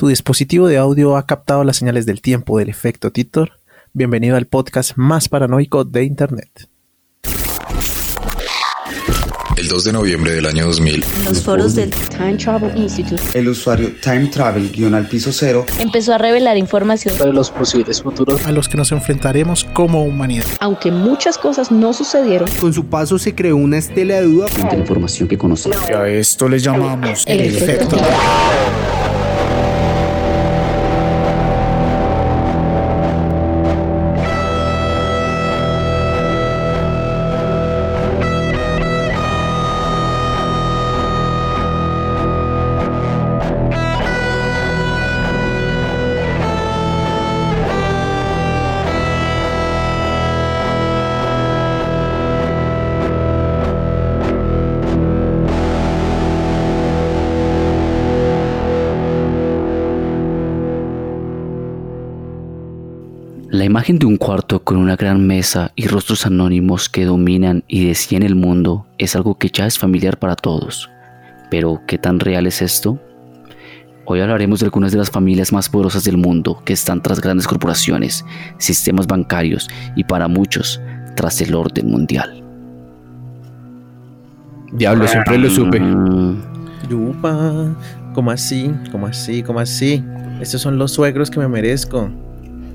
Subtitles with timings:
[0.00, 3.60] ¿Tu dispositivo de audio ha captado las señales del tiempo del efecto Titor?
[3.92, 6.70] Bienvenido al podcast más paranoico de Internet.
[9.58, 13.48] El 2 de noviembre del año 2000, En los foros del Time Travel Institute El
[13.48, 18.42] usuario Time Travel guion al piso cero empezó a revelar información, sobre los posibles futuros.
[18.46, 20.46] A los que nos enfrentaremos como humanidad.
[20.60, 22.48] aunque muchas cosas no sucedieron.
[22.58, 25.90] Con su paso se creó una estela de duda de la información que conocemos.
[25.90, 27.96] A esto le llamamos El efecto.
[27.96, 28.89] La
[63.80, 68.22] imagen de un cuarto con una gran mesa y rostros anónimos que dominan y decían
[68.22, 70.90] el mundo es algo que ya es familiar para todos.
[71.50, 73.00] Pero, ¿qué tan real es esto?
[74.04, 77.48] Hoy hablaremos de algunas de las familias más poderosas del mundo que están tras grandes
[77.48, 78.22] corporaciones,
[78.58, 80.78] sistemas bancarios y para muchos
[81.16, 82.44] tras el orden mundial.
[84.74, 85.80] Diablo, siempre lo supe.
[86.86, 87.74] Yupa,
[88.12, 88.70] ¿cómo así?
[88.92, 89.42] ¿Cómo así?
[89.42, 90.04] ¿Cómo así?
[90.38, 92.10] Estos son los suegros que me merezco.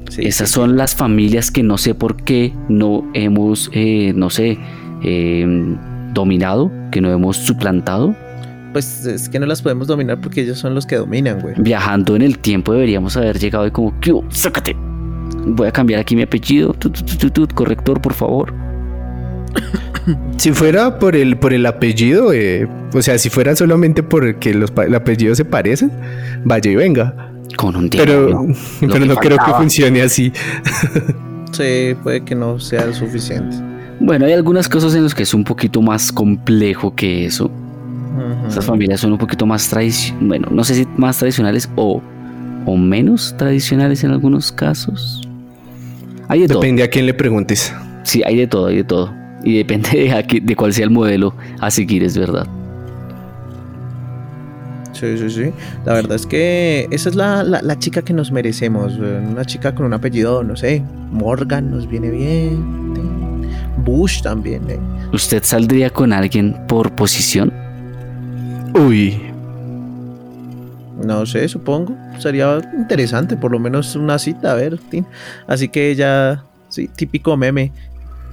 [0.09, 4.29] Sí, Esas sí, son las familias que no sé por qué no hemos, eh, no
[4.29, 4.57] sé,
[5.03, 5.75] eh,
[6.13, 8.15] dominado, que no hemos suplantado.
[8.73, 11.55] Pues es que no las podemos dominar porque ellos son los que dominan, güey.
[11.57, 14.75] Viajando en el tiempo deberíamos haber llegado y como, ¿qué sácate.
[15.47, 16.73] Voy a cambiar aquí mi apellido.
[16.73, 18.53] Tu, tu, tu, tu, tu, corrector, por favor.
[20.37, 24.71] Si fuera por el, por el apellido, eh, o sea, si fuera solamente porque los
[24.85, 25.91] el apellido se parecen,
[26.43, 27.31] vaya y venga.
[27.57, 28.29] Con un Pero.
[28.29, 28.47] Lo
[28.81, 30.31] pero no creo que funcione así.
[31.51, 33.55] Sí, puede que no sea suficiente.
[33.99, 37.45] Bueno, hay algunas cosas en las que es un poquito más complejo que eso.
[37.45, 38.47] Ujú.
[38.47, 42.01] Esas familias son un poquito más tradicionales, bueno, no sé si más tradicionales o,
[42.65, 45.21] o menos tradicionales en algunos casos.
[46.27, 46.59] Hay de todo.
[46.59, 47.73] Depende a quién le preguntes.
[48.03, 49.13] Sí, hay de todo, hay de todo.
[49.43, 52.47] Y depende de, a qué- de cuál sea el modelo a seguir, es verdad.
[54.97, 55.51] Sí, sí, sí.
[55.85, 58.93] La verdad es que esa es la, la- la chica que nos merecemos.
[58.97, 62.85] Una chica con un apellido, no sé, Morgan nos viene bien.
[63.83, 64.79] Bush también, ¿eh?
[65.13, 67.51] ¿Usted saldría con alguien por posición?
[68.73, 69.19] Uy,
[71.03, 71.95] No sé, supongo.
[72.19, 74.77] Sería interesante, por lo menos una cita, a ver.
[74.89, 75.05] tin.
[75.45, 77.71] Así que ya, sí, típico meme.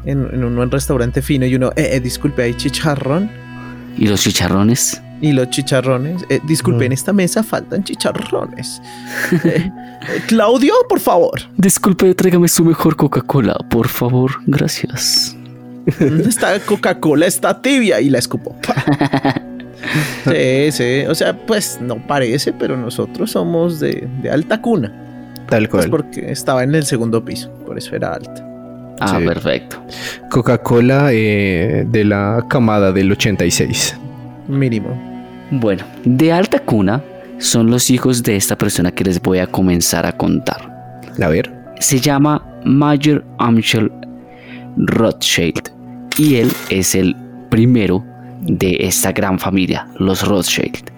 [0.05, 3.31] En, en un restaurante fino y uno, eh, eh, disculpe, hay chicharrón.
[3.97, 5.01] ¿Y los chicharrones?
[5.23, 8.83] Y los chicharrones, eh, disculpe, en esta mesa faltan chicharrones.
[9.45, 11.41] Eh, eh, Claudio, por favor.
[11.57, 15.37] Disculpe, tráigame su mejor Coca-Cola, por favor, gracias.
[16.27, 18.55] Esta Coca-Cola está tibia y la escupo.
[20.25, 21.05] Sí, sí.
[21.09, 24.93] O sea, pues no parece, pero nosotros somos de, de alta cuna.
[25.49, 25.91] tal Pues cual.
[25.91, 28.47] porque estaba en el segundo piso, por eso era alta.
[29.01, 29.27] Ah, Sí.
[29.27, 29.83] perfecto.
[30.31, 33.97] Coca-Cola eh, de la camada del 86.
[34.47, 35.12] Mínimo.
[35.53, 37.03] Bueno, de alta cuna
[37.39, 41.03] son los hijos de esta persona que les voy a comenzar a contar.
[41.23, 41.53] A ver.
[41.79, 43.91] Se llama Major Amschel
[44.77, 45.71] Rothschild
[46.19, 47.15] y él es el
[47.51, 48.05] primero
[48.41, 50.91] de esta gran familia, los Rothschild.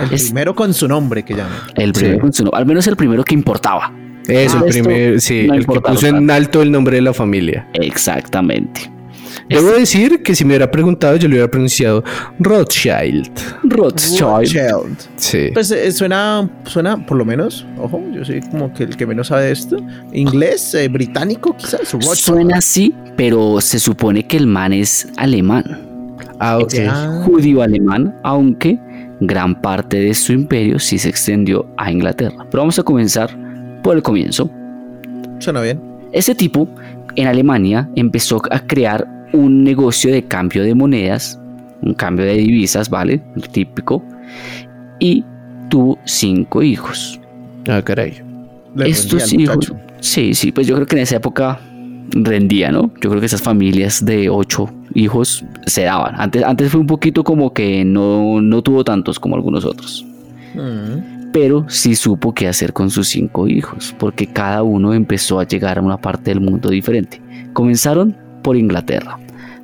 [0.00, 1.52] El Es- primero con su nombre que llaman.
[1.76, 2.00] El Sí.
[2.00, 3.92] primero, con su nombre, al menos el primero que importaba.
[4.28, 7.02] Eso, Ah, el esto primer, sí, no el que puso en alto el nombre de
[7.02, 7.66] la familia.
[7.74, 8.90] Exactamente.
[9.48, 12.02] Debo decir que si me hubiera preguntado, yo le hubiera pronunciado
[12.38, 13.30] Rothschild.
[13.64, 14.20] Rothschild.
[14.20, 14.96] Rothschild.
[15.16, 15.50] Sí.
[15.52, 19.28] Pues eh, suena, suena, por lo menos, ojo, yo soy como que el que menos
[19.28, 19.76] sabe de esto.
[20.12, 21.92] Inglés, eh, británico, quizás.
[21.92, 22.14] Rothschild.
[22.16, 25.64] Suena así, pero se supone que el man es alemán.
[26.38, 26.74] Ah, ok.
[26.88, 28.78] Ah, judío alemán, aunque
[29.20, 32.46] gran parte de su imperio sí se extendió a Inglaterra.
[32.50, 33.30] Pero vamos a comenzar
[33.82, 34.50] por el comienzo.
[35.38, 35.80] suena bien.
[36.12, 36.68] Ese tipo
[37.16, 41.38] en Alemania empezó a crear un negocio de cambio de monedas,
[41.82, 43.22] un cambio de divisas, ¿vale?
[43.36, 44.04] El típico.
[45.00, 45.24] Y
[45.68, 47.20] tuvo cinco hijos.
[47.68, 48.22] Ah, caray.
[48.74, 51.60] Le Estos hijos, sí, sí, pues yo creo que en esa época
[52.10, 52.92] rendía, ¿no?
[53.00, 56.14] Yo creo que esas familias de ocho hijos se daban.
[56.18, 60.04] Antes, antes fue un poquito como que no, no tuvo tantos como algunos otros.
[60.54, 61.30] Mm.
[61.32, 65.78] Pero sí supo qué hacer con sus cinco hijos, porque cada uno empezó a llegar
[65.78, 67.20] a una parte del mundo diferente.
[67.54, 69.18] Comenzaron por Inglaterra,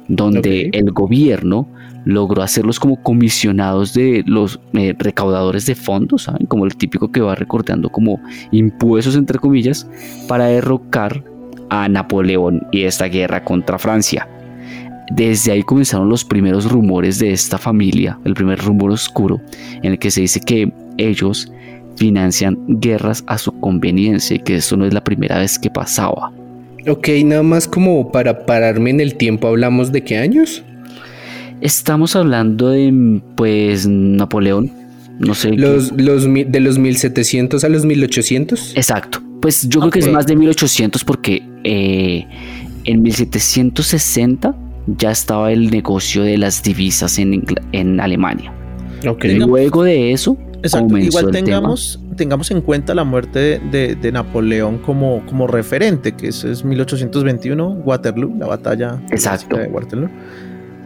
[0.08, 1.68] donde el gobierno
[2.04, 6.46] logró hacerlos como comisionados de los eh, recaudadores de fondos, ¿saben?
[6.46, 8.20] Como el típico que va recortando como
[8.50, 9.88] impuestos, entre comillas,
[10.26, 11.22] para derrocar
[11.68, 14.26] a Napoleón y esta guerra contra Francia.
[15.10, 19.40] Desde ahí comenzaron los primeros rumores de esta familia, el primer rumor oscuro,
[19.82, 21.50] en el que se dice que ellos
[21.96, 26.32] financian guerras a su conveniencia y que esto no es la primera vez que pasaba.
[26.86, 30.62] Ok, nada más como para pararme en el tiempo, ¿hablamos de qué años?
[31.60, 34.70] Estamos hablando de, pues, Napoleón.
[35.18, 35.52] No sé.
[35.52, 38.76] Los, los, de los 1700 a los 1800.
[38.76, 39.20] Exacto.
[39.40, 42.26] Pues yo creo que es más de 1800 porque eh,
[42.84, 44.54] en 1760
[44.86, 48.52] ya estaba el negocio de las divisas en, en Alemania.
[49.06, 49.24] Ok.
[49.24, 50.96] Luego de eso Exacto.
[50.98, 51.32] Igual tema.
[51.44, 56.48] tengamos, tengamos en cuenta la muerte de, de- de Napoleón como, como referente, que eso
[56.50, 59.56] es 1821, Waterloo, la batalla Exacto.
[59.56, 60.08] de Waterloo.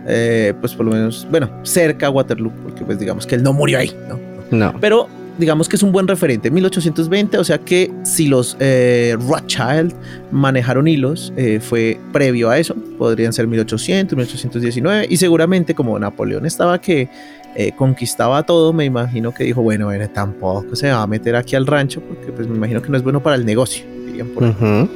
[0.07, 3.53] Eh, pues por lo menos, bueno, cerca a Waterloo, porque pues digamos que él no
[3.53, 4.19] murió ahí, ¿no?
[4.51, 4.75] No.
[4.81, 9.95] Pero digamos que es un buen referente, 1820, o sea que si los eh, Rothschild
[10.31, 16.47] manejaron hilos, eh, fue previo a eso, podrían ser 1800, 1819, y seguramente como Napoleón
[16.47, 17.09] estaba que
[17.55, 21.57] eh, conquistaba todo, me imagino que dijo, bueno, bueno, tampoco se va a meter aquí
[21.57, 24.45] al rancho, porque pues me imagino que no es bueno para el negocio, dirían por
[24.45, 24.89] ahí.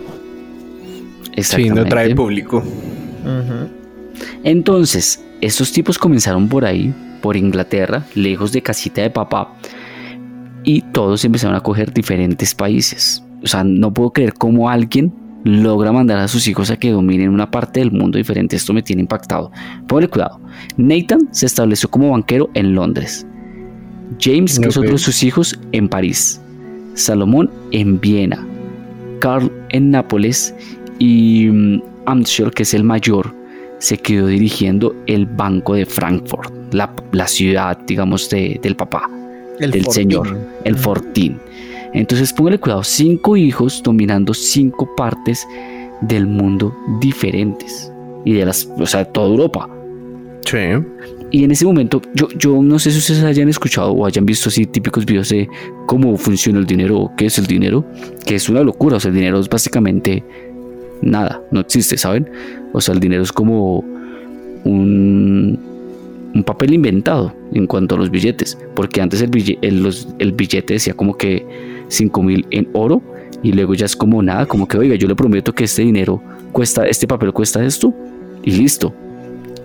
[1.43, 2.63] Sí, no trae público.
[4.43, 9.53] Entonces, estos tipos comenzaron por ahí, por Inglaterra, lejos de casita de papá,
[10.67, 13.25] y todos empezaron a coger diferentes países.
[13.43, 15.13] O sea, no puedo creer cómo alguien
[15.45, 18.57] logra mandar a sus hijos a que dominen una parte del mundo diferente.
[18.57, 19.51] Esto me tiene impactado.
[19.87, 20.41] Ponle cuidado.
[20.77, 23.25] Nathan se estableció como banquero en Londres.
[24.21, 26.41] James, que es otro de sus hijos, en París.
[26.95, 28.45] Salomón en Viena.
[29.21, 30.55] Carl en Nápoles.
[30.99, 33.33] Y mm, Amschel, que es el mayor,
[33.79, 39.09] se quedó dirigiendo el Banco de Frankfurt, la, la ciudad, digamos, de- del papá,
[39.61, 40.77] El señor, el.
[40.77, 41.39] Fortín.
[41.93, 45.47] Entonces, póngale cuidado, cinco hijos dominando cinco partes
[46.03, 47.91] del mundo diferentes
[48.25, 49.69] y de las, o sea, de toda Europa.
[50.45, 50.59] Sí.
[51.31, 54.49] Y en ese momento, yo, yo no sé si ustedes hayan escuchado o hayan visto
[54.49, 55.49] así típicos videos de
[55.87, 57.85] cómo funciona el dinero o qué es el dinero,
[58.25, 58.97] que es una locura.
[58.97, 60.23] O sea, el dinero es básicamente
[61.03, 62.31] nada, no existe, ¿saben?
[62.73, 63.85] O sea, el dinero es como
[64.65, 65.59] un,
[66.37, 70.33] un papel inventado en cuanto a los billetes, porque antes el, bille- el, los- el
[70.33, 71.45] billete decía como que
[71.89, 73.01] 5 mil en oro
[73.43, 76.23] y luego ya es como nada, como que oiga, yo le prometo que este dinero
[76.53, 77.95] cuesta, este papel cuesta esto
[78.43, 78.93] y listo.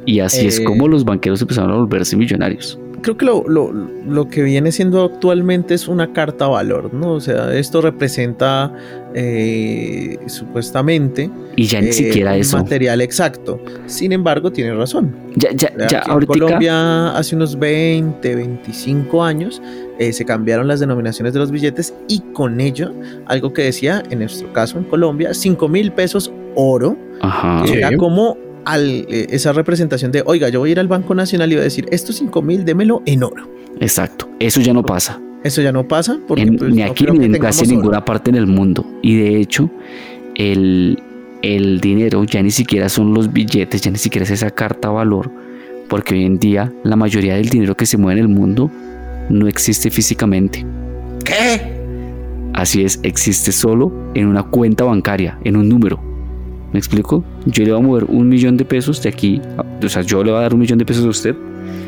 [0.06, 2.80] Y así es Eh, como los banqueros empezaron a volverse millonarios.
[3.02, 7.14] Creo que lo, lo- lo que viene siendo actualmente es una carta valor, ¿no?
[7.14, 8.74] O sea, esto representa
[9.14, 12.58] eh, supuestamente Y ya ni eh, siquiera un eso.
[12.58, 13.60] material exacto.
[13.86, 15.16] Sin embargo, tiene razón.
[15.36, 16.26] Ya, ya, ya, Aquí en.
[16.26, 19.62] Colombia hace unos 20, 25 años
[20.00, 22.92] eh, se cambiaron las denominaciones de los billetes y con ello,
[23.28, 27.62] algo que decía en nuestro caso en Colombia, 5 mil pesos oro, Ajá.
[27.64, 27.78] que Sí.
[27.78, 31.52] era como al, eh, esa representación de, oiga, yo voy a ir al Banco Nacional
[31.52, 33.48] y voy a decir, estos 5 mil, démelo en oro.
[33.80, 34.30] Exacto.
[34.40, 35.20] Eso ya no pasa.
[35.44, 37.72] Eso ya no pasa porque En- pues, ni aquí ni en casi oro.
[37.76, 38.86] ninguna parte en el mundo.
[39.02, 39.70] Y de hecho,
[40.36, 41.02] el,
[41.42, 45.32] el dinero ya ni siquiera son los billetes, ya ni siquiera es esa carta valor.
[45.90, 48.70] Porque hoy en día la mayoría del dinero que se mueve en el mundo
[49.30, 50.66] no existe físicamente.
[51.26, 51.80] ¿Qué?
[52.54, 56.00] Así es, existe solo en una cuenta bancaria, en un número.
[56.74, 57.24] ¿Me explico?
[57.46, 59.42] Yo le voy a mover un millón de pesos de aquí,
[59.84, 61.36] o sea, yo le voy a dar un millón de pesos a usted.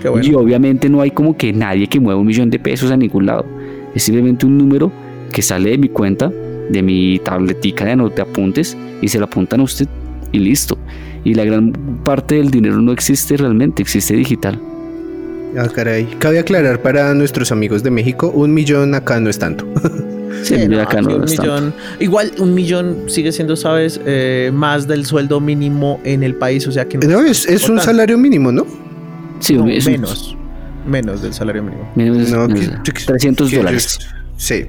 [0.01, 0.27] Qué bueno.
[0.27, 3.25] Y obviamente no hay como que nadie que mueva un millón de pesos a ningún
[3.25, 3.45] lado.
[3.95, 4.91] Es simplemente un número
[5.31, 6.31] que sale de mi cuenta,
[6.69, 9.87] de mi tabletica de, de apuntes, y se lo apuntan a usted
[10.31, 10.77] y listo.
[11.23, 11.71] Y la gran
[12.03, 14.59] parte del dinero no existe realmente, existe digital.
[15.57, 16.05] Ah, caray.
[16.19, 19.65] Cabe aclarar para nuestros amigos de México, un millón acá no es tanto.
[20.43, 24.51] Sí, Sí, mira, no, acá no un millón, igual un millón sigue siendo, sabes, Eh,
[24.53, 28.17] más del sueldo mínimo en el país, o sea que No, es, es un salario
[28.17, 28.65] mínimo, ¿no?
[29.39, 30.37] Sí, No, es un- menos,
[30.87, 31.89] menos del salario mínimo.
[31.95, 33.99] menos- No, menos- que- que- 300 que- dólares.
[34.37, 34.65] Sí.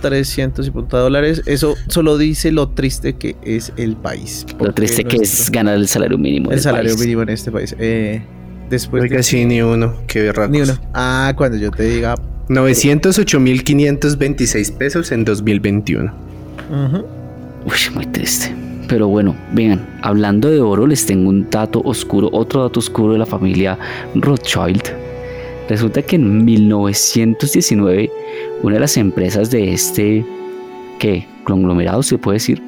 [0.00, 4.44] 300 y punta dólares, eso solo dice lo triste que es el país.
[4.58, 6.50] Lo triste que es ganar el salario mínimo.
[6.50, 7.00] en el salario país.
[7.00, 7.76] mínimo en este país.
[7.78, 8.20] Eh,
[8.68, 9.94] después Oiga, de- sí, ni uno.
[10.08, 10.50] Qué berracos.
[10.50, 10.76] ni uno.
[10.92, 12.16] Ah, cuando yo te diga,
[12.48, 16.12] 908.526 pesos en 2021.
[16.70, 17.04] ujú,
[17.64, 18.52] Uy, muy triste.
[18.88, 23.20] Pero bueno, vean, hablando de oro, les tengo un dato oscuro, otro dato oscuro de
[23.20, 23.78] la familia
[24.14, 24.82] Rothschild.
[25.68, 28.10] Resulta que en 1919,
[28.62, 30.26] una de las empresas de este,
[30.98, 31.26] ¿qué?
[31.44, 32.60] Conglomerado, se puede decir,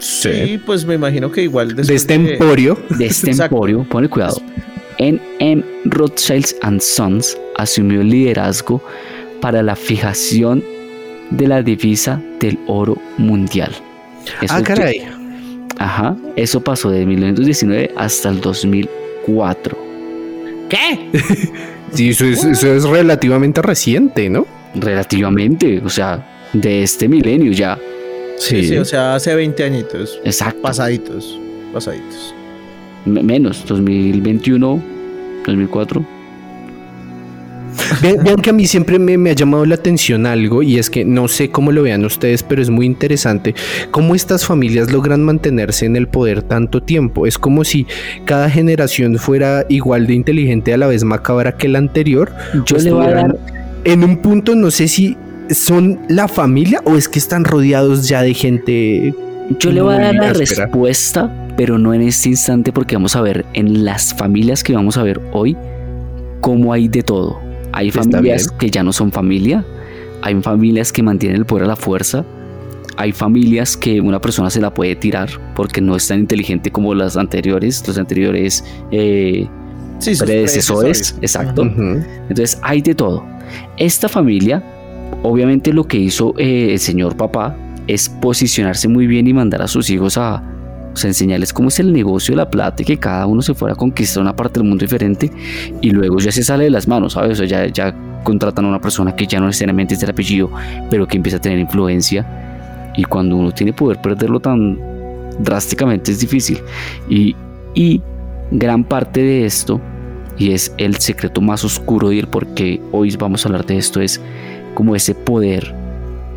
[0.00, 2.76] sí, pues me imagino que igual De este emporio.
[2.98, 4.42] de este emporio, ponle cuidado,
[4.98, 5.62] N.M.
[5.94, 8.82] Rothschild and Sons asumió el liderazgo
[9.40, 10.62] para la fijación
[11.30, 13.72] de la divisa del oro mundial.
[14.42, 15.02] Eso Ah, caray.
[15.78, 19.76] Ajá, eso pasó de 1919 hasta el 2004.
[21.92, 24.46] Sí, eso es, eso es relativamente reciente, ¿no?
[24.74, 27.78] Relativamente, o sea, de este milenio ya.
[28.36, 30.18] Sí, sí, o sea, hace 20 añitos.
[30.24, 30.60] Exacto.
[30.60, 31.38] Pasaditos.
[31.72, 32.34] Pasaditos.
[33.04, 34.82] Me- menos, 2021,
[35.46, 36.04] 2004.
[38.02, 40.90] Vean, vean que a mí siempre me, me ha llamado la atención algo y es
[40.90, 43.54] que no sé cómo lo vean ustedes, pero es muy interesante
[43.90, 47.26] cómo estas familias logran mantenerse en el poder tanto tiempo.
[47.26, 47.86] Es como si
[48.24, 52.32] cada generación fuera igual de inteligente a la vez macabra que la anterior.
[52.64, 53.38] Yo o le voy a dar,
[53.84, 55.16] En un punto no sé si
[55.50, 59.14] son la familia o es que están rodeados ya de gente.
[59.58, 63.22] yo le voy a dar la respuesta, pero no en este instante porque vamos a
[63.22, 65.56] ver en las familias que vamos a ver hoy
[66.40, 67.38] cómo hay de todo.
[67.72, 69.64] Hay familias que ya no son familia,
[70.22, 72.24] hay familias que mantienen el poder a la fuerza,
[72.96, 76.94] hay familias que una persona se la puede tirar porque no es tan inteligente como
[76.94, 79.48] las anteriores, los anteriores eh,
[79.98, 81.62] Sí, predecesores, exacto.
[81.62, 83.24] Entonces hay de todo.
[83.76, 84.62] Esta familia,
[85.22, 87.56] obviamente lo que hizo eh, el señor papá
[87.86, 90.42] es posicionarse muy bien y mandar a sus hijos a,
[90.94, 93.52] o sea, enseñarles cómo es el negocio de la plata y que cada uno se
[93.52, 95.30] fuera a conquistar una parte del mundo diferente
[95.80, 97.32] y luego ya se sale de las manos, ¿sabes?
[97.32, 100.50] O sea, ya, ya contratan a una persona que ya no necesariamente es del apellido,
[100.90, 104.78] pero que empieza a tener influencia y cuando uno tiene poder perderlo tan
[105.40, 106.60] drásticamente es difícil.
[107.08, 107.34] Y,
[107.74, 108.00] y
[108.52, 109.80] gran parte de esto,
[110.38, 113.78] y es el secreto más oscuro y el por qué hoy vamos a hablar de
[113.78, 114.20] esto, es
[114.74, 115.74] como ese poder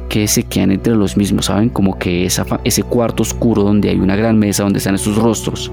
[0.10, 1.70] que se quedan entre los mismos, ¿saben?
[1.70, 5.72] Como que ese cuarto oscuro donde hay una gran mesa donde están esos rostros.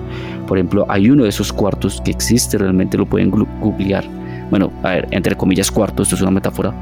[0.49, 4.05] Por ejemplo, hay uno de esos cuartos que existe, realmente lo pueden googlear.
[4.51, 6.75] Bueno, a ver, entre comillas cuarto, esto es una metáfora,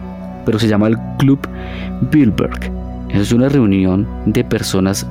[0.45, 1.39] pero se llama el Club
[2.11, 2.71] Bilderberg.
[3.11, 5.07] Es una reunión de personas,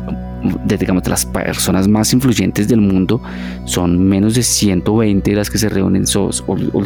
[0.66, 3.22] de, digamos, las personas más influyentes del mundo.
[3.66, 6.08] Son menos de 120 las que se reúnen.
[6.08, 6.84] sos- o- o-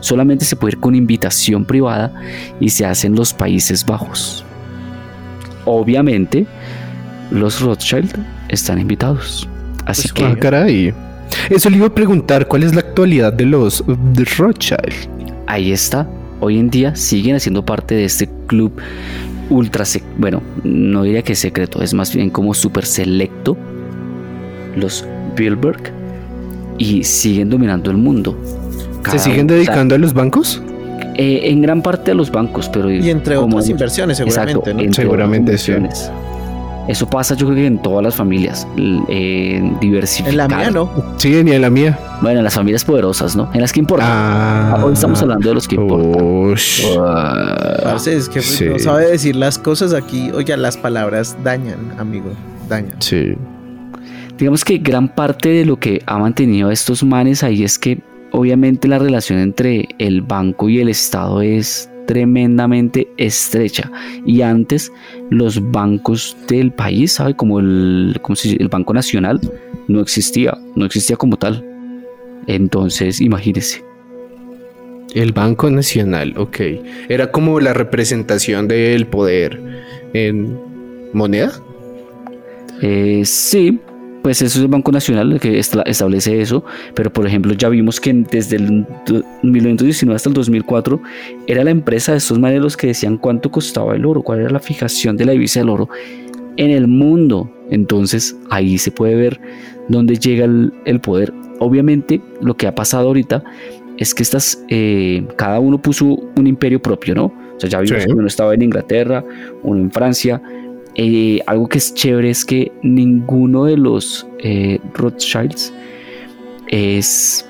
[0.00, 2.12] solamente se puede ir con invitación privada
[2.60, 4.44] y se hace en los Países Bajos.
[5.64, 6.46] Obviamente,
[7.30, 8.14] los Rothschild
[8.48, 9.48] están invitados.
[9.86, 10.94] Así Pues, que Ah, caray.
[11.48, 14.92] Eso le iba a preguntar, ¿cuál es la actualidad de los de Rothschild?
[15.46, 16.08] ahí está.
[16.40, 18.72] Hoy en día siguen haciendo parte de este club
[19.50, 19.84] ultra,
[20.18, 23.56] bueno, no diría que secreto, es más bien como súper selecto,
[24.76, 25.04] los
[25.36, 25.92] Bilderberg,
[26.78, 28.36] y siguen dominando el mundo.
[29.10, 30.62] ¿Se siguen dedicando a los bancos?
[31.16, 34.74] Eh, en gran parte a los bancos, pero Y entre como otras inversiones, seguramente, Exacto,
[34.74, 34.80] ¿no?
[34.82, 35.72] entre Seguramente, otras sí.
[35.72, 36.12] inversiones.
[36.88, 40.30] Eso pasa yo creo que en todas las familias, en diversificar.
[40.32, 40.90] En la mía no.
[41.16, 41.96] Sí, ni en la mía.
[42.20, 43.48] Bueno, en las familias poderosas, ¿no?
[43.54, 44.04] En las que importa.
[44.08, 46.22] Ah, Hoy estamos hablando de los que importan.
[46.24, 46.82] Ush.
[46.98, 48.64] Ah, Parce, es que Sí.
[48.64, 50.30] no sabe decir las cosas aquí.
[50.34, 52.32] Oiga, las palabras dañan, amigo.
[52.68, 52.96] Dañan.
[53.00, 53.34] Sí.
[54.38, 58.00] digamos que gran parte de lo que ha mantenido a estos manes ahí es que
[58.32, 63.90] obviamente la relación entre el banco y el Estado es tremendamente estrecha
[64.26, 64.90] y antes
[65.30, 67.34] los bancos del país, ¿sabe?
[67.34, 68.62] Como el, ¿cómo se dice?
[68.62, 69.40] el Banco Nacional
[69.88, 71.64] no existía, no existía como tal.
[72.46, 73.84] Entonces, imagínese.
[75.14, 76.58] El Banco Nacional, ok.
[77.08, 79.60] Era como la representación del poder
[80.14, 80.58] en
[81.12, 81.52] moneda.
[82.80, 83.78] Eh, sí,
[84.22, 86.64] pues eso es el Banco Nacional el que esta- establece eso,
[86.94, 91.00] pero por ejemplo ya vimos que desde el do- 1919 hasta el 2004
[91.46, 94.50] era la empresa de estos manes los que decían cuánto costaba el oro, cuál era
[94.50, 95.88] la fijación de la divisa del oro
[96.56, 97.50] en el mundo.
[97.70, 99.40] Entonces ahí se puede ver
[99.88, 101.32] dónde llega el, el poder.
[101.58, 103.42] Obviamente lo que ha pasado ahorita
[103.98, 107.24] es que estas, eh, cada uno puso un imperio propio, ¿no?
[107.26, 108.08] O sea, ya vimos Sí.
[108.08, 109.24] que uno estaba en Inglaterra,
[109.62, 110.40] uno en Francia,
[110.94, 115.72] eh, algo que es chévere es que ninguno de los eh, Rothschilds
[116.68, 117.48] es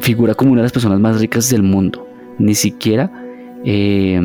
[0.00, 2.06] figura como una de las personas más ricas del mundo,
[2.38, 3.10] ni siquiera
[3.64, 4.20] eh,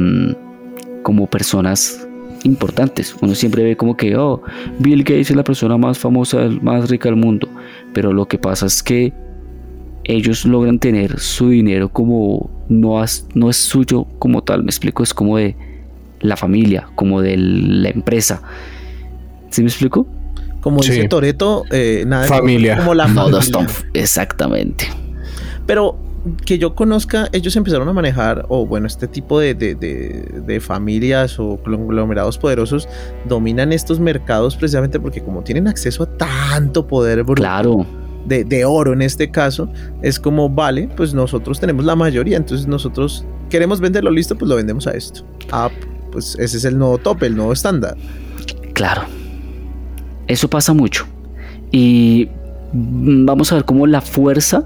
[1.03, 2.07] como personas
[2.43, 3.15] importantes.
[3.21, 4.41] Uno siempre ve como que, oh,
[4.79, 7.47] Bill Gates es la persona más famosa, más rica del mundo,
[7.93, 9.13] pero lo que pasa es que
[10.05, 13.03] ellos logran tener su dinero como no,
[13.35, 15.55] no es suyo como tal, me explico, es como de
[16.23, 18.41] la familia, como de la empresa.
[19.49, 20.07] ¿Sí me explico?
[20.61, 20.91] Como Sí.
[20.93, 22.77] dice Toreto, eh, nada Familia.
[22.77, 23.37] como la No, familia.
[23.37, 24.85] Doston, Exactamente.
[25.65, 25.97] Pero
[26.45, 30.59] que yo conozca, ellos empezaron a manejar, o bueno, este tipo de, de- de- de
[30.61, 32.87] familias o conglomerados poderosos
[33.27, 37.85] dominan estos mercados precisamente porque como tienen acceso a tanto poder bruto, Claro.
[38.25, 39.69] de, de oro en este caso,
[40.01, 44.55] es como, vale, pues nosotros tenemos la mayoría, entonces nosotros queremos venderlo, listo, pues lo
[44.55, 45.25] vendemos a esto.
[45.51, 45.69] Ah,
[46.13, 47.97] pues ese es el nuevo tope, el nuevo estándar.
[48.73, 49.01] Claro.
[50.27, 51.07] Eso pasa mucho.
[51.71, 52.29] Y
[52.71, 54.63] vamos a ver cómo la fuerza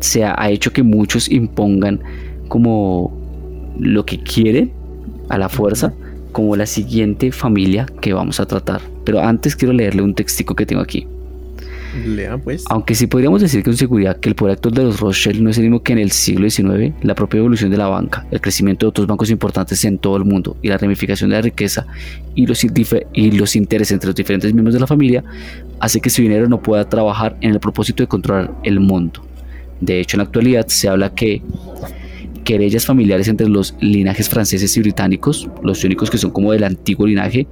[0.00, 2.00] se ha hecho que muchos impongan
[2.48, 3.12] como
[3.78, 4.72] lo que quieren
[5.28, 5.94] a la fuerza,
[6.32, 8.80] como la siguiente familia que vamos a tratar.
[9.04, 11.06] Pero antes quiero leerle un textico que tengo aquí.
[12.06, 12.64] Lea pues.
[12.68, 15.58] Aunque sí podríamos decir con seguridad que el poder actual de los Rothschild no es
[15.58, 18.86] el mismo que en el siglo XIX, la propia evolución de la banca, el crecimiento
[18.86, 21.86] de otros bancos importantes en todo el mundo y la ramificación de la riqueza
[22.34, 22.64] y los,
[23.12, 25.24] y los intereses entre los diferentes miembros de la familia
[25.80, 29.22] hace que su dinero no pueda trabajar en el propósito de controlar el mundo.
[29.80, 31.42] De hecho, en la actualidad se habla que
[32.44, 37.06] querellas familiares entre los linajes franceses y británicos, los únicos que son como del antiguo
[37.06, 37.46] linaje,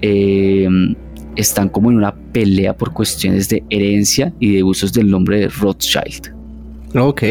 [0.00, 0.68] eh,
[1.36, 5.48] están como en una pelea por cuestiones de herencia y de usos del nombre de
[5.48, 6.34] Rothschild.
[6.96, 7.22] Ok.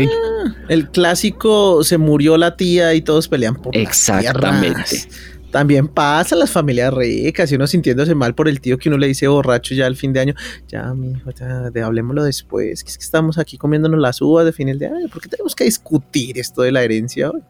[0.67, 5.07] El clásico se murió la tía y todos pelean por Exactamente.
[5.51, 8.97] También pasa a las familias ricas y uno sintiéndose mal por el tío que uno
[8.97, 10.33] le dice borracho ya al fin de año.
[10.67, 12.83] Ya, mi hijo, ya, de, hablemoslo después.
[12.83, 15.07] Que es que estamos aquí comiéndonos las uvas de final de año.
[15.09, 17.41] ¿Por qué tenemos que discutir esto de la herencia hoy?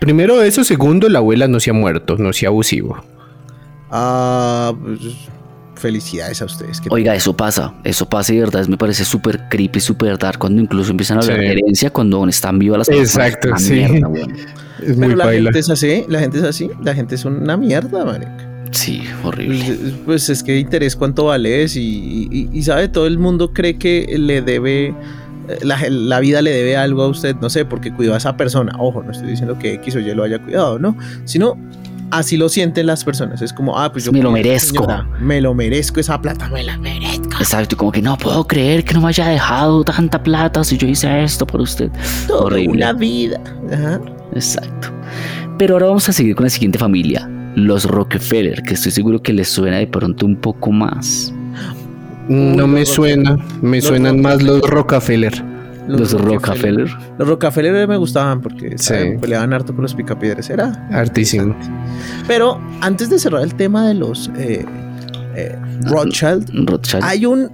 [0.00, 3.02] Primero eso, segundo, la abuela no se ha muerto, no sea abusivo.
[3.90, 5.00] Ah, pues,
[5.80, 6.80] felicidades a ustedes.
[6.80, 10.38] que- Oiga, eso pasa, eso pasa y de verdad me parece súper creepy, súper dark
[10.38, 11.42] cuando incluso empiezan a hablar Sí.
[11.44, 13.28] de herencia cuando están vivas las personas.
[13.28, 13.72] Exacto, Una sí.
[13.72, 14.36] mierda, weón.
[14.82, 15.42] Es muy Pero la baila.
[15.50, 18.46] gente es así, la gente es así, la gente es una mierda, marica.
[18.70, 19.64] Sí, horrible.
[19.64, 23.76] Pues, pues es que interés cuánto vales y, y- y sabe, todo el mundo cree
[23.78, 24.94] que le debe,
[25.48, 28.36] eh, la, la vida le debe algo a usted, no sé, porque cuidó a esa
[28.36, 28.72] persona.
[28.78, 31.58] Ojo, no estoy diciendo que X o Y lo haya cuidado, no, sino
[32.10, 33.42] así lo sienten las personas.
[33.42, 34.84] Es como, ah, pues yo Me lo merezco.
[34.84, 37.28] señora, me lo merezco esa plata, me la merezco.
[37.38, 40.76] Exacto, y como que no puedo creer que no me haya dejado tanta plata si
[40.76, 41.90] yo hice esto por usted.
[42.26, 42.76] Toda Horrible.
[42.76, 43.40] una vida.
[43.72, 44.00] Ajá.
[44.34, 44.88] Exacto.
[45.58, 49.32] Pero ahora vamos a seguir con la siguiente familia, los Rockefeller, que estoy seguro que
[49.32, 51.32] les suena de pronto un poco más.
[52.28, 55.49] No Uy, me suena, me los suenan más los Rockefeller.
[55.98, 56.88] Los, Rockefeller.
[57.18, 58.94] Los Rockefeller me gustaban porque Sí.
[59.20, 60.48] peleaban harto con los picapiedras.
[60.50, 61.54] Era Hartísimo.
[62.26, 64.64] Pero antes de cerrar el tema de los eh,
[65.36, 67.02] eh, Rothschild, Rothschild.
[67.04, 67.50] hay un.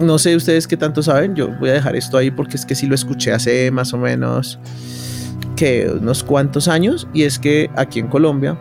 [0.00, 1.34] No sé ustedes qué tanto saben.
[1.34, 3.98] Yo voy a dejar esto ahí porque es que sí lo escuché hace más o
[3.98, 4.58] menos
[5.56, 7.08] que unos cuantos años.
[7.12, 8.56] Y es que aquí en Colombia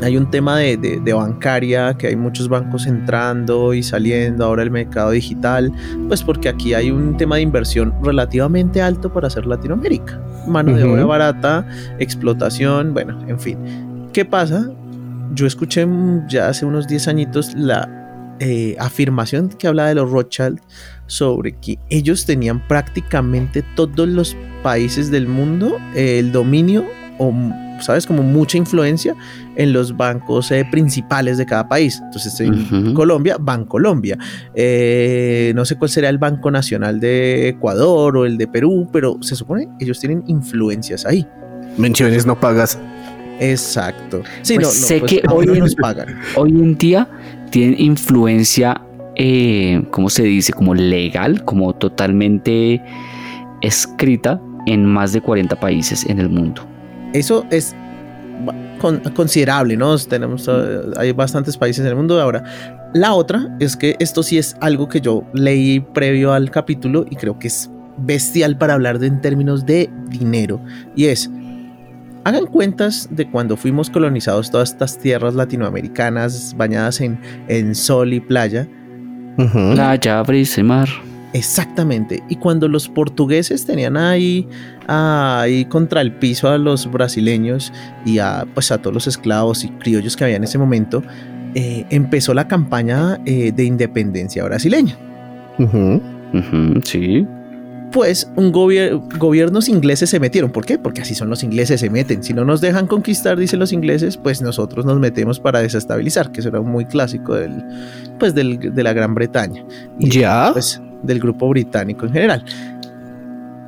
[0.00, 4.44] hay un tema de, de- de bancaria, que hay muchos bancos entrando y saliendo.
[4.44, 5.72] Ahora el mercado digital,
[6.08, 10.20] pues porque aquí hay un tema de inversión relativamente alto para hacer Latinoamérica.
[10.46, 11.66] Mano de obra barata,
[11.98, 13.58] explotación, bueno, en fin.
[14.12, 14.70] ¿Qué pasa?
[15.34, 15.86] Yo escuché
[16.28, 20.60] ya hace unos 10 añitos la eh, afirmación que habla de los Rothschild
[21.06, 26.84] sobre que ellos tenían prácticamente todos los países del mundo eh, el dominio
[27.18, 27.32] o,
[27.80, 29.14] sabes, como mucha influencia
[29.56, 32.00] en los bancos eh, principales de cada país.
[32.04, 32.94] Entonces, en Ujú.
[32.94, 34.18] Colombia, Bancolombia.
[34.54, 39.16] Eh, no sé cuál será el Banco Nacional de Ecuador o el de Perú, pero
[39.20, 41.26] se supone que ellos tienen influencias ahí.
[41.76, 42.78] Menciones no pagas.
[43.40, 44.22] Exacto.
[44.42, 46.18] Sí, Pues no, no, sé pues, que hoy nos pagan.
[46.36, 47.08] Hoy en día
[47.50, 48.80] tienen influencia,
[49.16, 50.52] eh, ¿cómo se dice?
[50.52, 52.82] Como legal, como totalmente
[53.62, 56.66] escrita en más de 40 países en el mundo.
[57.12, 57.74] Eso es
[58.80, 59.96] con- considerable, ¿no?
[59.98, 62.42] Tenemos, eh, hay bastantes países en el mundo ahora.
[62.94, 67.16] La otra es que esto sí es algo que yo leí previo al capítulo y
[67.16, 70.60] creo que es bestial para hablar de en términos de dinero.
[70.96, 71.30] Y es,
[72.24, 78.20] hagan cuentas de cuando fuimos colonizados todas estas tierras latinoamericanas bañadas en, en sol y
[78.20, 78.66] playa.
[79.74, 80.88] Playa, brisa y mar.
[81.32, 82.22] Exactamente.
[82.28, 84.46] Y cuando los portugueses tenían ahí,
[84.86, 87.72] ahí contra el piso a los brasileños
[88.04, 91.02] y a, pues, a todos los esclavos y criollos que había en ese momento,
[91.54, 94.96] eh, empezó la campaña eh, de independencia brasileña.
[96.84, 97.26] Sí.
[97.92, 100.50] Pues un gobier- gobiernos ingleses se metieron.
[100.50, 100.78] ¿Por qué?
[100.78, 102.22] Porque así son los ingleses, se meten.
[102.22, 106.40] Si no nos dejan conquistar, dicen los ingleses, pues nosotros nos metemos para desestabilizar, que
[106.40, 107.62] eso era muy clásico del,
[108.18, 109.62] pues del- de la Gran Bretaña.
[109.98, 110.50] Y ¿Ya?
[110.54, 112.44] pues, del grupo británico en general.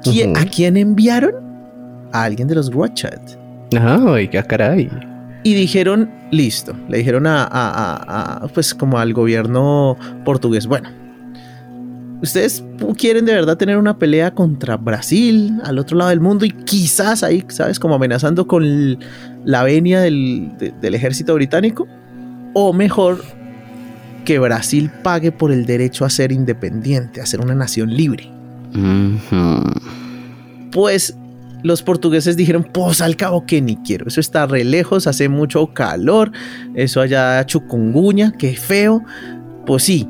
[0.02, 0.40] ¿Quién- Ujú.
[0.40, 1.34] ¿A quién enviaron?
[2.12, 3.38] A alguien de los Rothschild.
[3.78, 4.88] Ah, oiga, caray.
[5.42, 10.88] Y dijeron, listo, le dijeron a, a- a- pues como al gobierno portugués, bueno,
[12.22, 12.64] ustedes
[12.96, 17.22] quieren de verdad tener una pelea contra Brasil al otro lado del mundo y quizás
[17.22, 17.78] ahí, ¿sabes?
[17.78, 18.98] Como amenazando con
[19.44, 21.86] la venia del, de- del ejército británico.
[22.54, 23.20] O mejor,
[24.24, 28.30] que Brasil pague por el derecho a ser independiente, a ser una nación libre.
[30.72, 31.16] Pues
[31.62, 35.68] los portugueses dijeron, pues al cabo que ni quiero, eso está re lejos, hace mucho
[35.72, 36.32] calor,
[36.74, 39.02] eso allá chucunguña, qué feo.
[39.64, 40.08] Pues sí,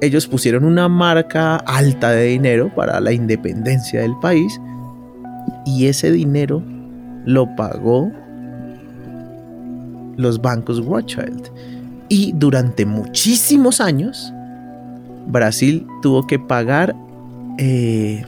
[0.00, 4.60] ellos pusieron una marca alta de dinero para la independencia del país
[5.64, 6.62] y ese dinero
[7.24, 8.10] lo pagó
[10.16, 11.50] los bancos Rothschild.
[12.14, 14.32] Y durante muchísimos años,
[15.26, 16.94] Brasil tuvo que pagar,
[17.58, 18.22] eh,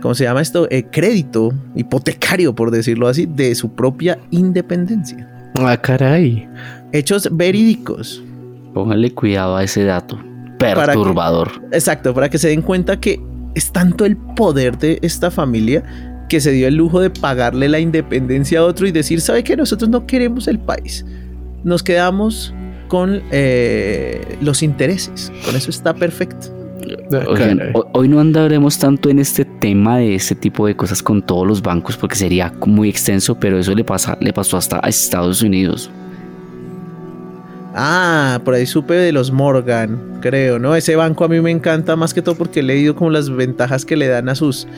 [0.00, 0.66] ¿cómo se llama esto?
[0.70, 5.28] Eh, crédito hipotecario, por decirlo así, de su propia independencia.
[5.58, 6.48] Ah, caray.
[6.92, 8.22] Hechos verídicos.
[8.72, 10.16] Póngale cuidado a ese dato.
[10.16, 11.50] que- Perturbador.
[11.70, 13.20] Exacto, para que se den cuenta que
[13.54, 15.82] es tanto el poder de esta familia
[16.30, 19.54] que se dio el lujo de pagarle la independencia a otro y decir, ¿sabe que
[19.54, 21.04] Nosotros no queremos el país.
[21.62, 22.54] Nos quedamos
[22.92, 25.32] con eh, los intereses.
[25.46, 26.48] Con eso está perfecto.
[27.10, 31.22] Ah, Oigan, hoy no andaremos tanto en este tema de ese tipo de cosas con
[31.22, 34.90] todos los bancos porque sería muy extenso, pero eso le, pasa, le pasó hasta a
[34.90, 35.90] Estados Unidos.
[37.74, 40.76] Ah, por ahí supe de los Morgan, creo, ¿no?
[40.76, 43.86] Ese banco a mí me encanta más que todo porque he leído como las ventajas
[43.86, 44.68] que le dan a sus,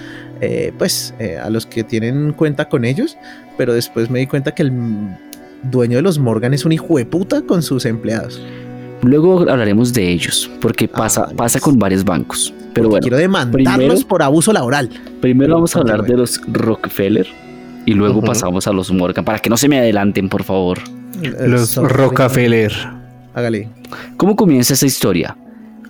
[0.41, 3.17] eh, pues, eh, a los que tienen cuenta con ellos,
[3.59, 4.71] pero después me di cuenta que el
[5.71, 8.41] dueño de los Morgan es un hijo de puta con sus empleados.
[9.03, 12.53] Luego hablaremos de ellos, porque Ah, pasa, pasa con varios bancos.
[12.73, 14.89] Pero bueno, quiero demandarlos primero- por abuso laboral.
[15.21, 17.27] primero vamos a hablar de los Rockefeller
[17.87, 20.79] y luego pasamos a los Morgan, para que no se me adelanten, por favor.
[21.47, 21.93] Los Sorry.
[21.93, 22.73] Rockefeller.
[23.35, 23.69] Hágale.
[24.17, 25.37] ¿Cómo comienza esa historia?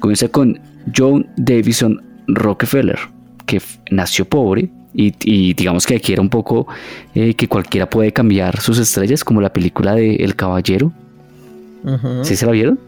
[0.01, 0.59] Comienza con
[0.97, 2.99] John Davison Rockefeller,
[3.47, 6.67] que nació pobre y, y digamos que aquí era un poco
[7.15, 10.93] eh, que cualquiera puede cambiar sus estrellas, como la película de El Caballero.
[12.23, 12.79] ¿Sí se la vieron?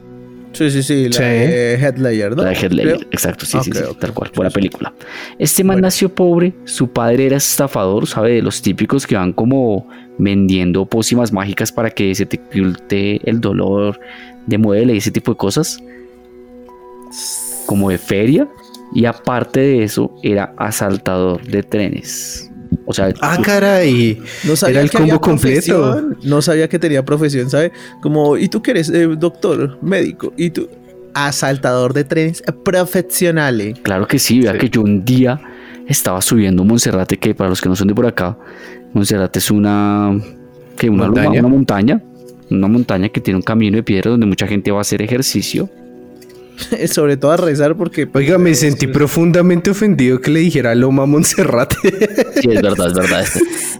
[0.53, 1.23] Sí, sí, sí, la Sí.
[1.23, 2.43] de Headlayer, ¿no?
[2.45, 2.97] La de Creo.
[3.11, 4.95] exacto, sí, sí, Ok, sí, tal cual, buena película.
[5.39, 5.87] Este man Bueno.
[5.89, 8.33] nació pobre, su padre era estafador, ¿sabe?
[8.33, 13.39] De los típicos que van como vendiendo pócimas mágicas para que se te quite el
[13.43, 14.01] dolor
[14.47, 15.79] de muele y ese tipo de cosas.
[17.67, 18.49] Como de feria.
[18.95, 22.51] Y aparte de eso, era asaltador de trenes.
[22.85, 24.21] O sea, Ah, caray.
[24.45, 26.03] No sabía Era el que había combo completo.
[26.23, 27.73] No sabía que tenía profesión, ¿sabe?
[28.01, 28.89] Como, ¿y tú qué eres?
[28.91, 30.33] Eh, doctor, médico.
[30.37, 30.69] ¿Y tú?
[31.15, 33.61] Asaltador de trenes profesional.
[33.61, 33.75] eh.
[33.83, 34.59] Claro que sí, vea Sí.
[34.59, 35.41] que yo un día
[35.89, 38.37] estaba subiendo Monserrate, que para los que no son de por acá,
[38.93, 40.17] Monserrate es una,
[40.77, 41.41] que una, loma- Montaña.
[41.41, 42.03] una montaña,
[42.51, 45.69] una montaña que tiene un camino de piedra donde mucha gente va a hacer ejercicio.
[46.91, 48.09] Sobre todo a rezar porque...
[48.13, 51.77] Oiga, me sentí profundamente ofendido que le dijera Loma Monserrate.
[52.41, 53.25] Sí, es verdad, es verdad.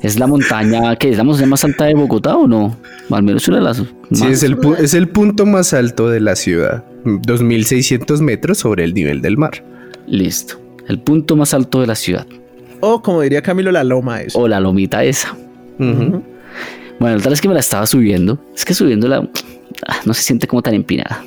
[0.03, 2.77] Es, la montaña, que es la montaña más alta de Bogotá o no?
[3.11, 6.37] Al menos una de las Sí, es el, es el punto más alto de la
[6.37, 6.85] ciudad.
[7.05, 9.65] 2.600 metros sobre el nivel del mar.
[10.07, 10.61] Listo.
[10.89, 12.27] El punto más alto de la ciudad.
[12.81, 14.37] O como diría Camilo, la loma es.
[14.37, 15.37] O la lomita esa.
[15.79, 18.39] Bueno, tal es que me la estaba subiendo.
[18.55, 19.29] Es que subiéndola
[20.05, 21.25] no se siente como tan empinada.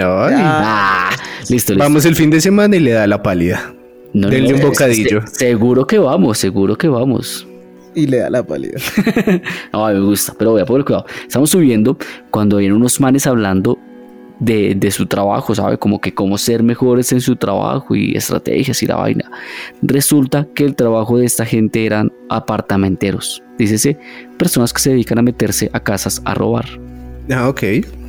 [0.00, 0.34] Ay.
[0.36, 1.10] Ah,
[1.48, 1.76] listo, listo.
[1.78, 3.72] Vamos el fin de semana y le da la pálida.
[4.12, 5.22] No, denle un bocadillo.
[5.26, 7.46] se- seguro que vamos, seguro que vamos.
[7.94, 8.78] Y le da la pálida.
[9.72, 11.06] No, me gusta, pero voy a poner cuidado.
[11.26, 11.96] Estamos subiendo
[12.30, 13.78] cuando vienen unos manes hablando
[14.38, 15.78] de, de su trabajo, ¿sabe?
[15.78, 19.30] Como que cómo ser mejores en su trabajo y estrategias y la vaina.
[19.82, 23.42] Resulta que el trabajo de esta gente eran apartamenteros.
[23.58, 23.98] Dícese,
[24.38, 26.66] personas que se dedican a meterse a casas a robar.
[27.30, 27.62] Ah, ok.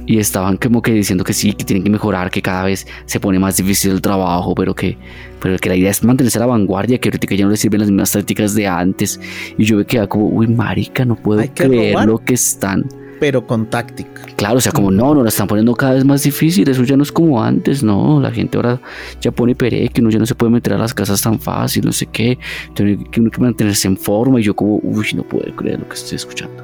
[0.07, 3.19] Y estaban como que diciendo que sí, que tienen que mejorar, que cada vez se
[3.19, 4.97] pone más difícil el trabajo, pero que,
[5.41, 7.81] pero que la idea es mantenerse a la vanguardia, que ahorita ya no les sirven
[7.81, 9.19] las mismas tácticas de antes.
[9.57, 12.07] Y yo me quedaba como, uy, marica, no puedo Hay que creer robar.
[12.07, 12.85] lo que están.
[13.19, 14.21] Pero con táctica.
[14.37, 16.95] Claro, o sea, como no, no la están poniendo cada vez más difícil, eso ya
[16.95, 18.79] no es como antes, no, la gente ahora
[19.19, 21.83] ya pone pere, que uno ya no se puede meter a las casas tan fácil,
[21.83, 22.37] no sé qué,
[22.75, 25.89] tiene que uno que mantenerse en forma y yo como, uy, no puedo creer lo
[25.89, 26.63] que estoy escuchando.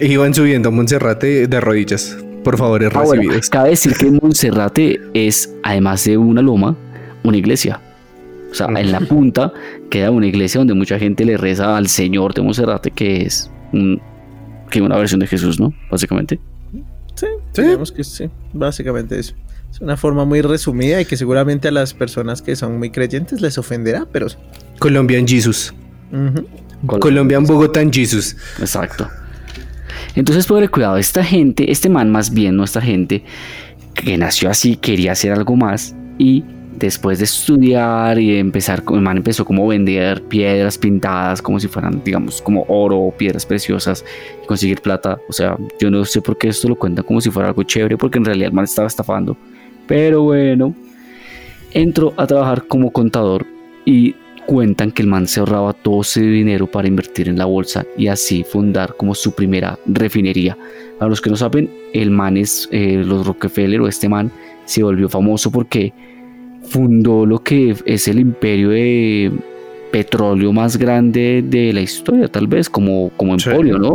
[0.00, 2.16] Iban subiendo a Monserrate de rodillas.
[2.48, 3.50] Por favor, Ah, bueno, recibidos.
[3.50, 6.74] cabe decir que Monserrate es, además de una loma,
[7.22, 7.80] una iglesia.
[8.50, 9.52] O sea, en la punta
[9.90, 14.00] queda una iglesia donde mucha gente le reza al Señor de Monserrate, que es un-
[14.70, 15.74] que una versión de Jesús, ¿no?
[15.90, 16.40] Básicamente.
[17.14, 17.62] Sí, Sí.
[17.62, 18.30] digamos que sí.
[18.54, 19.34] Básicamente eso.
[19.70, 23.42] Es una forma muy resumida y que seguramente a las personas que son muy creyentes
[23.42, 24.28] les ofenderá, pero...
[24.78, 25.74] Colombian Jesus.
[26.10, 26.46] ujú.
[26.86, 28.36] Col- Colombian Bogotá Jesus.
[28.60, 29.06] Exacto.
[30.18, 33.22] Entonces, pobre cuidado, esta gente, este man más bien, no esta gente,
[33.94, 36.42] que nació así, quería hacer algo más y
[36.76, 41.68] después de estudiar y empezar, el man empezó como a vender piedras pintadas como si
[41.68, 44.04] fueran, digamos, como oro o piedras preciosas
[44.42, 45.20] y conseguir plata.
[45.28, 47.96] O sea, yo no sé por qué esto lo cuentan como si fuera algo chévere,
[47.96, 49.36] porque en realidad el man estaba estafando.
[49.86, 50.74] Pero bueno,
[51.72, 53.46] entró a trabajar como contador
[53.84, 54.16] y
[54.48, 58.06] cuentan que el man se ahorraba todo ese dinero para invertir en la bolsa y
[58.06, 60.56] así fundar como su primera refinería.
[61.00, 64.32] A los que no saben, el man es eh, los Rockefeller o este man
[64.64, 65.92] se volvió famoso porque
[66.62, 69.30] fundó lo que es el imperio de
[69.92, 73.92] petróleo más grande de la historia, tal vez, como, como emporio, ¿no?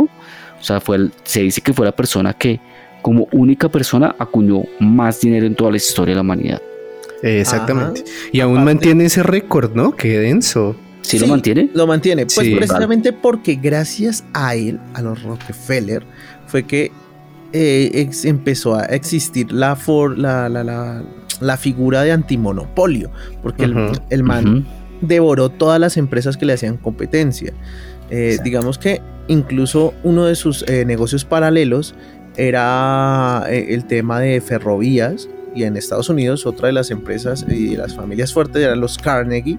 [0.60, 2.60] O sea, fue el- se dice que fue la persona que,
[3.02, 6.62] como única persona, acuñó más dinero en toda la historia de la humanidad.
[7.26, 8.04] Exactamente.
[8.32, 9.96] Y aún Aparte- mantiene ese récord, ¿no?
[9.96, 10.76] Qué denso.
[11.02, 11.24] ¿Sí, Sí.
[11.26, 11.70] lo mantiene?
[11.74, 12.24] Lo mantiene.
[12.26, 12.54] Pues Sí.
[12.54, 16.04] precisamente porque gracias a él, a los Rockefeller,
[16.46, 16.92] fue que
[17.56, 21.04] eh, ex- empezó a existir la, for- la, la, la,
[21.40, 23.10] la figura de antimonopolio.
[23.42, 23.64] Porque
[24.10, 24.66] el- man
[25.00, 27.52] devoró todas las empresas que le hacían competencia.
[28.10, 31.94] Eh, digamos que incluso uno de sus eh, negocios paralelos
[32.36, 37.70] era eh, el tema de ferrovías y en Estados Unidos otra de las empresas y
[37.70, 39.58] de las familias fuertes eran los Carnegie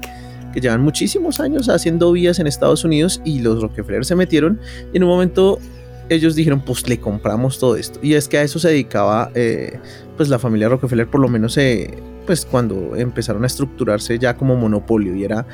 [0.53, 4.59] que llevan muchísimos años haciendo vías en Estados Unidos y los Rockefeller se metieron.
[4.93, 5.59] Y en un momento
[6.07, 9.79] ellos dijeron pues le compramos todo esto y es que a eso se dedicaba eh,
[10.15, 14.55] pues la familia Rockefeller por lo menos eh, pues cuando empezaron a estructurarse ya como
[14.55, 15.15] monopolio.
[15.15, 15.45] Y era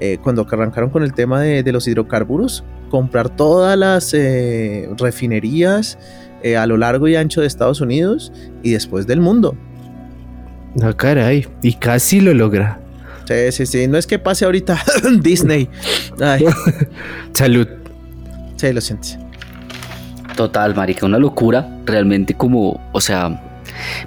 [0.00, 5.98] eh, cuando arrancaron con el tema de, los hidrocarburos comprar todas las eh, refinerías
[6.42, 8.32] eh, a lo largo y ancho de Estados Unidos
[8.62, 9.56] y después del mundo
[10.82, 11.46] Ah, caray.
[11.62, 12.80] Y casi lo logra.
[13.26, 14.78] sí, sí, sí, no es que pase ahorita
[15.20, 15.68] Disney
[16.20, 16.44] Ay,
[17.34, 17.66] Salud.
[18.56, 19.08] sí, lo siento
[20.36, 23.42] Total, marica, una locura, realmente como, o sea,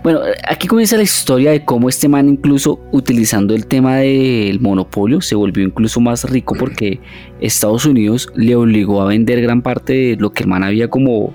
[0.02, 5.20] bueno, aquí comienza la historia de cómo este man incluso utilizando el tema del monopolio
[5.22, 7.00] se volvió incluso más rico porque
[7.42, 11.34] Estados Unidos le obligó a vender gran parte de lo que el man había como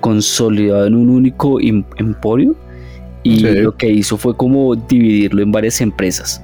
[0.00, 2.56] consolidado en un único em- emporio
[3.26, 3.54] y Sí.
[3.56, 6.42] lo que hizo fue como dividirlo en varias empresas.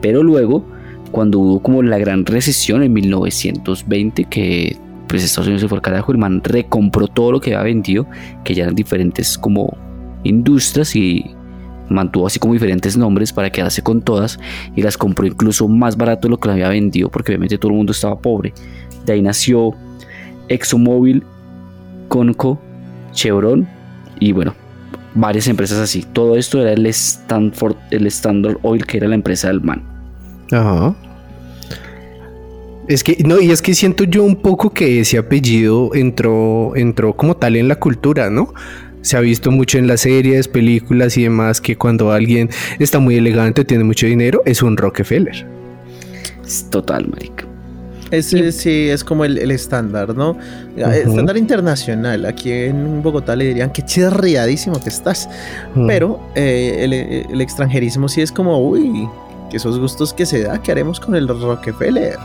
[0.00, 0.64] Pero luego,
[1.12, 5.82] cuando hubo como la gran recesión en 1920, que pues Estados Unidos se fue al
[5.82, 8.06] carajo, el man recompró todo lo que había vendido,
[8.42, 9.76] que ya eran diferentes como
[10.24, 11.30] industrias y
[11.88, 14.40] mantuvo así como diferentes nombres para quedarse con todas
[14.74, 17.70] y las compró incluso más barato de lo que lo había vendido porque obviamente todo
[17.72, 18.54] el mundo estaba pobre.
[19.04, 19.72] De ahí nació
[20.48, 21.22] ExxonMobil,
[22.08, 22.58] Conco,
[23.12, 23.68] Chevron
[24.18, 24.54] y bueno,
[25.14, 26.04] varias empresas así.
[26.12, 29.82] Todo esto era el Stanford, el Standard Oil que era la empresa del man.
[30.52, 30.94] Ajá.
[32.86, 37.16] Es que, no, y es que siento yo un poco que ese apellido entró, entró
[37.16, 38.52] como tal en la cultura, ¿no?
[39.00, 43.16] Se ha visto mucho en las series, películas y demás que cuando alguien está muy
[43.16, 45.46] elegante, tiene mucho dinero, es un Rockefeller.
[46.44, 47.53] Es total, marica.
[48.14, 50.30] Ese sí es como el, el estándar, ¿no?
[50.30, 50.90] Ujú.
[50.90, 52.24] Estándar internacional.
[52.26, 55.28] Aquí en Bogotá le dirían que chirriadísimo que estás.
[55.74, 55.86] Mm.
[55.86, 59.08] Pero eh, el, el extranjerismo sí es como, uy,
[59.50, 62.16] que esos gustos que se da, ¿qué haremos con el Rockefeller?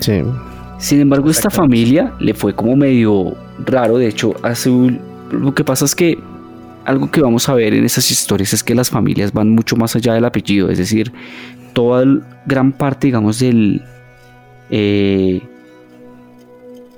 [0.00, 0.22] Sí.
[0.78, 3.96] Sin embargo, esta familia le fue como medio raro.
[3.98, 6.18] De hecho, hace un- lo que pasa es que
[6.84, 9.96] algo que vamos a ver en esas historias es que las familias van mucho más
[9.96, 10.68] allá del apellido.
[10.70, 11.12] Es decir,
[11.72, 13.82] toda el- gran parte, digamos, del.
[14.70, 15.40] Eh,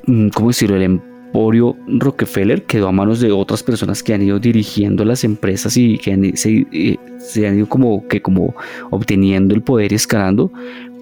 [0.06, 0.76] mm, ¿Cómo decirlo?
[0.76, 5.76] El emporio Rockefeller quedó a manos de otras personas que han ido dirigiendo las empresas
[5.76, 8.54] y que han- se, eh, se han ido como que como
[8.90, 10.50] obteniendo el poder y escalando.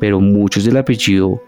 [0.00, 1.40] Pero muchos del apellido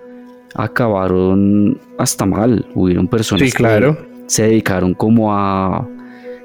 [0.55, 2.65] acabaron hasta mal.
[2.75, 3.97] Hubieron personas Sí, claro.
[3.97, 5.87] que se dedicaron como a...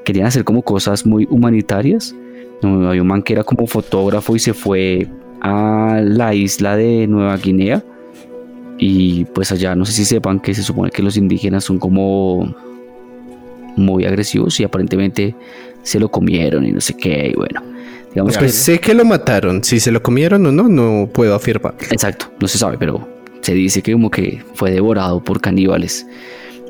[0.06, 2.14] Querían hacer como cosas muy humanitarias.
[2.62, 5.08] Había un man que era como fotógrafo y se fue
[5.42, 7.84] a la isla de Nueva Guinea.
[8.78, 12.54] Y pues allá no sé si sepan que se supone que los indígenas son como
[13.76, 15.36] muy agresivos y aparentemente
[15.84, 17.32] se lo comieron y no sé qué.
[17.34, 17.62] Y bueno,
[18.12, 19.64] digamos que Pues sé que lo mataron.
[19.64, 21.76] Si se lo comieron o no, no puedo afirmar.
[21.92, 23.08] Exacto, no se sabe, pero
[23.42, 26.06] se dice que como que fue devorado por caníbales.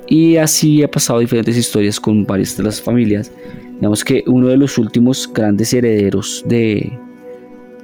[0.08, 3.32] Y así ha pasado diferentes historias con varias de las familias.
[3.76, 6.92] Digamos que uno de los últimos grandes herederos de,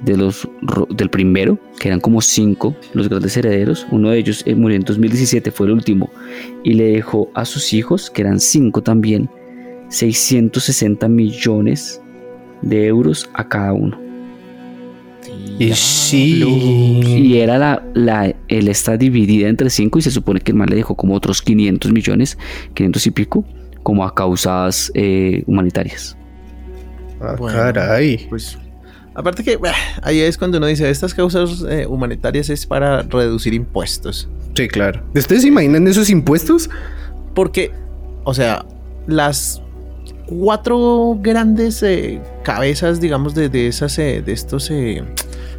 [0.02, 0.48] de los,
[0.90, 4.82] del primero, que eran como cinco los grandes herederos, uno de ellos eh, murió en
[4.82, 6.10] 2017, fue el último,
[6.64, 9.28] y le dejó a sus hijos, que eran cinco también,
[9.88, 12.00] 660 millones
[12.62, 13.98] de euros a cada uno.
[15.58, 16.42] Y sí.
[17.04, 20.70] Y era la, la, él está dividida entre cinco y se supone que el man
[20.70, 22.38] le dejó como otros 500 millones,
[22.74, 23.44] 500 y pico,
[23.82, 26.16] como a causas eh, humanitarias.
[27.20, 27.58] Ah, Bueno.
[27.58, 28.26] caray.
[28.30, 28.58] Pues
[29.14, 33.54] Aparte que bah, ahí es cuando uno dice, estas causas eh, humanitarias es para reducir
[33.54, 34.28] impuestos.
[34.54, 35.02] Sí, claro.
[35.14, 36.70] ¿Ustedes se imaginan esos impuestos?
[37.34, 37.72] Porque,
[38.24, 38.64] o sea,
[39.06, 39.60] las
[40.26, 44.70] cuatro grandes eh, cabezas, digamos, de, de esas, eh, de estos,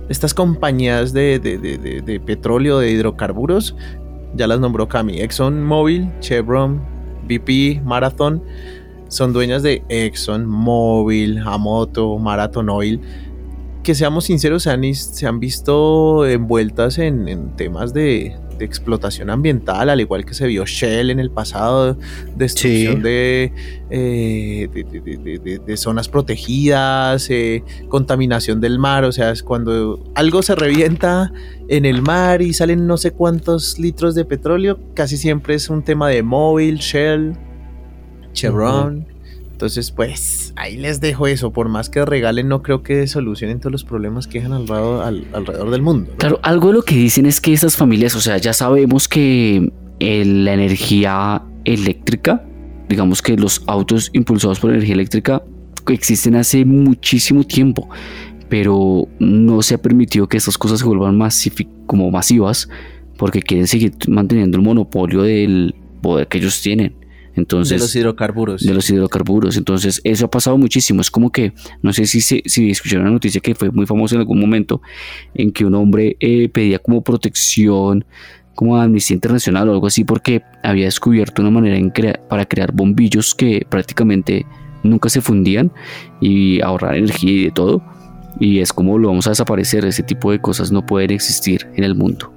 [0.09, 3.75] estas compañías de, de- de- de- de petróleo, de hidrocarburos,
[4.35, 6.81] ya las nombró Cami, ExxonMobil, Chevron,
[7.27, 8.41] BP, Marathon,
[9.09, 13.01] son dueñas de ExxonMobil, Amoto, Marathon Oil,
[13.83, 19.29] que seamos sinceros, se han, se han visto envueltas en, en temas de, de explotación
[19.31, 21.97] ambiental, al igual que se vio Shell en el pasado,
[22.35, 23.01] destrucción Sí.
[23.01, 23.53] de,
[23.89, 29.31] eh, de, de- de- de- de- de zonas protegidas, eh, contaminación del mar, o sea,
[29.31, 31.33] es cuando algo se revienta
[31.67, 35.83] en el mar y salen no sé cuántos litros de petróleo, casi siempre es un
[35.83, 37.33] tema de móvil, Shell,
[38.33, 39.07] Chevron.
[39.61, 41.51] Entonces, pues ahí les dejo eso.
[41.53, 45.27] Por más que regalen, no creo que solucionen todos los problemas que dejan alrededor, al-
[45.33, 46.09] alrededor del mundo.
[46.17, 49.71] Claro, algo de lo que dicen es que estas familias, o sea, ya sabemos que
[49.99, 52.43] eh, la energía eléctrica,
[52.89, 55.43] digamos que los autos impulsados por energía eléctrica
[55.89, 57.87] existen hace muchísimo tiempo,
[58.49, 61.19] pero no se ha permitido que estas cosas se vuelvan
[61.85, 62.67] como masivas
[63.15, 66.95] porque quieren seguir manteniendo el monopolio del poder que ellos tienen.
[67.35, 68.61] Entonces, de los hidrocarburos.
[68.65, 69.57] de los hidrocarburos.
[69.57, 71.01] Entonces, eso ha pasado muchísimo.
[71.01, 74.21] Es como que, no sé si, si escucharon la noticia que fue muy famosa en
[74.21, 74.81] algún momento,
[75.33, 78.03] en que un hombre eh, pedía como protección,
[78.53, 82.71] como a Amnistía Internacional o algo así, porque había descubierto una manera crea- para crear
[82.73, 84.45] bombillos que prácticamente
[84.83, 85.71] nunca se fundían
[86.19, 87.81] y ahorrar energía y de todo.
[88.39, 89.85] Y es como lo vamos a desaparecer.
[89.85, 92.33] Ese tipo de cosas no pueden existir en el mundo.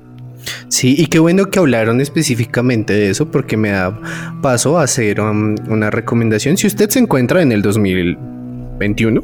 [0.74, 3.96] Sí, y qué bueno que hablaron específicamente de eso porque me da
[4.42, 6.56] paso a hacer um, una recomendación.
[6.56, 9.22] Si usted se encuentra en el 2021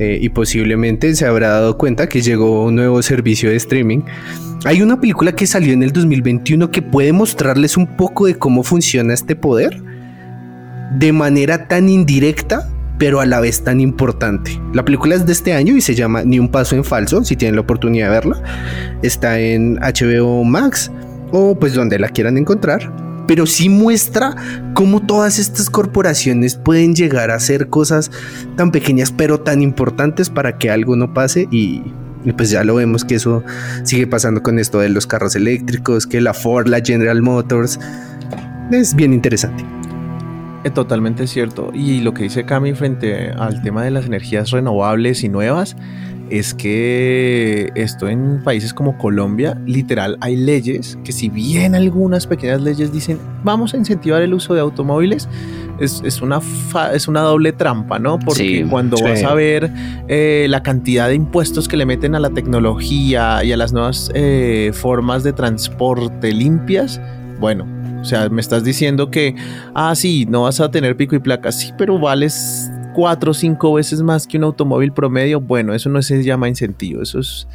[0.00, 4.02] eh, y posiblemente se habrá dado cuenta que llegó un nuevo servicio de streaming,
[4.66, 8.64] hay una película que salió en el 2021 que puede mostrarles un poco de cómo
[8.64, 9.82] funciona este poder
[10.92, 14.60] de manera tan indirecta pero a la vez tan importante.
[14.72, 17.36] La película es de este año y se llama Ni un paso en falso, si
[17.36, 18.42] tienen la oportunidad de verla.
[19.02, 20.90] Está en HBO Max
[21.32, 22.92] o pues donde la quieran encontrar.
[23.26, 24.36] Pero sí muestra
[24.74, 28.10] cómo todas estas corporaciones pueden llegar a hacer cosas
[28.56, 31.82] tan pequeñas pero tan importantes para que algo no pase y,
[32.24, 33.42] y pues ya lo vemos que eso
[33.84, 37.80] sigue pasando con esto de los carros eléctricos, que la Ford, la General Motors.
[38.70, 39.64] Es bien interesante.
[40.72, 41.70] Totalmente cierto.
[41.74, 45.76] Y lo que dice Cami frente al tema de las energías renovables y nuevas
[46.30, 52.62] es que esto en países como Colombia, literal, hay leyes que si bien algunas pequeñas
[52.62, 55.28] leyes dicen vamos a incentivar el uso de automóviles,
[55.78, 58.18] es, es una, fa- es una doble trampa, ¿no?
[58.18, 59.04] Porque Sí, cuando sí.
[59.04, 59.70] vas a ver
[60.08, 64.10] eh, la cantidad de impuestos que le meten a la tecnología y a las nuevas
[64.14, 67.00] eh, formas de transporte limpias,
[67.38, 67.66] bueno,
[68.04, 69.34] o sea, me estás diciendo que,
[69.74, 73.72] ah, sí, no vas a tener pico y placa, sí, pero vales cuatro o cinco
[73.72, 75.40] veces más que un automóvil promedio.
[75.40, 77.48] Bueno, eso no se llama incentivo, eso es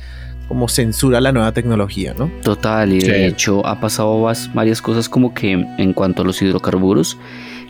[0.47, 2.31] como censura a la nueva tecnología, ¿no?
[2.41, 3.11] Total, y Sí.
[3.11, 7.15] de hecho ha pasado varias cosas como que en cuanto a los hidrocarburos,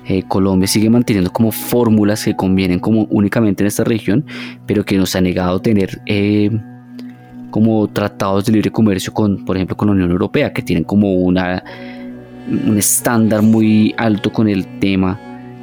[0.07, 4.25] eh, Colombia sigue manteniendo como fórmulas que convienen como únicamente en esta región,
[4.65, 6.49] pero que nos ha negado tener eh,
[7.51, 11.13] como tratados de libre comercio con, por ejemplo, con la Unión Europea, que tienen como
[11.15, 11.61] una
[12.49, 15.19] un estándar muy alto con el tema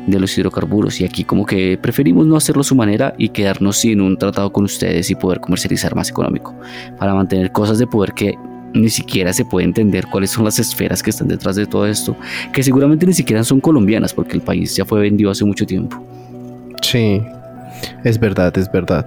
[0.06, 3.78] de los hidrocarburos y aquí como que preferimos no hacerlo a su manera y quedarnos
[3.78, 6.54] sin un tratado con ustedes y poder comercializar más económico
[6.98, 8.36] para mantener cosas de poder que
[8.72, 12.16] ni siquiera se puede entender cuáles son las esferas que están detrás de todo esto,
[12.52, 16.04] que seguramente ni siquiera son colombianas porque el país ya fue vendido hace mucho tiempo.
[16.82, 17.22] Sí,
[18.04, 19.06] es verdad, es verdad.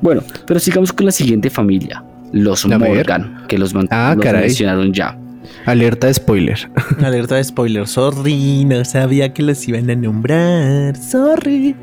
[0.00, 2.66] Bueno, pero sigamos con la siguiente familia, los.
[2.66, 5.16] Morgan, que los, Ah, los mencionaron ya.
[5.64, 6.70] Alerta de spoiler.
[7.02, 11.74] Alerta de spoiler, sorry, no sabía que los iban a nombrar, sorry.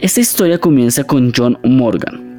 [0.00, 2.30] Esta historia comienza con John Morgan.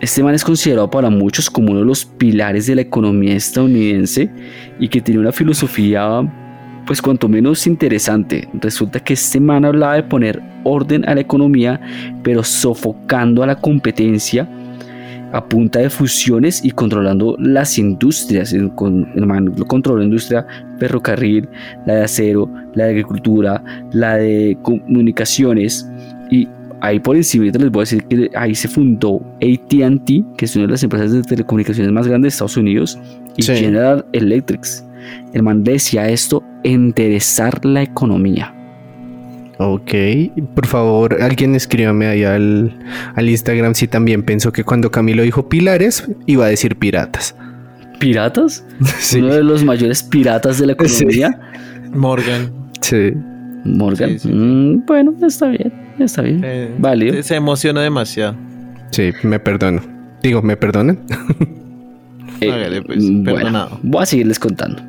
[0.00, 4.30] Este man es considerado para muchos como uno de los pilares de la economía estadounidense
[4.78, 6.22] y que tiene una filosofía
[6.86, 8.48] pues cuanto menos interesante.
[8.54, 11.80] Resulta que este man hablaba de poner orden a la economía
[12.22, 14.48] pero sofocando a la competencia
[15.36, 18.54] a punta de fusiones y controlando las industrias.
[18.74, 20.46] Con- el man controló industria
[20.78, 21.48] ferrocarril,
[21.86, 25.88] la de acero, la de agricultura, la de comunicaciones
[26.30, 26.48] y
[26.80, 30.66] ahí por encima les voy a decir que ahí se fundó AT&T, que es una
[30.66, 32.98] de las empresas de telecomunicaciones más grandes de Estados Unidos,
[33.36, 33.54] y Sí.
[33.56, 34.66] General Electric.
[35.32, 38.52] El man decía esto, enderezar la economía.
[39.58, 39.90] Ok,
[40.54, 42.72] por favor, alguien escríbame ahí al,
[43.14, 47.34] al Instagram si también pensó que cuando Camilo dijo pilares iba a decir piratas.
[47.98, 48.64] ¿Piratas?
[48.98, 49.18] Sí.
[49.20, 51.04] Uno de los mayores piratas de la Sí.
[51.04, 51.40] economía.
[51.94, 52.50] Morgan.
[52.82, 53.12] Sí.
[53.64, 54.10] Morgan.
[54.10, 54.28] Sí, sí.
[54.28, 56.42] Mm, bueno, está bien, está bien.
[56.44, 57.14] eh, Válido.
[57.14, 58.36] se- Se emociona demasiado.
[58.90, 59.80] Sí, me perdono.
[60.22, 60.98] Digo, ¿me perdonan?
[62.40, 63.80] Eh, Hágale, pues, bueno, perdonado.
[63.82, 64.82] voy a seguirles contando.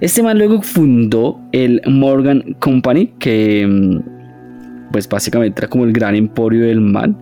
[0.00, 6.14] Este man luego fundó el Morgan Company, que mm, pues básicamente era como el gran
[6.14, 7.16] emporio del man.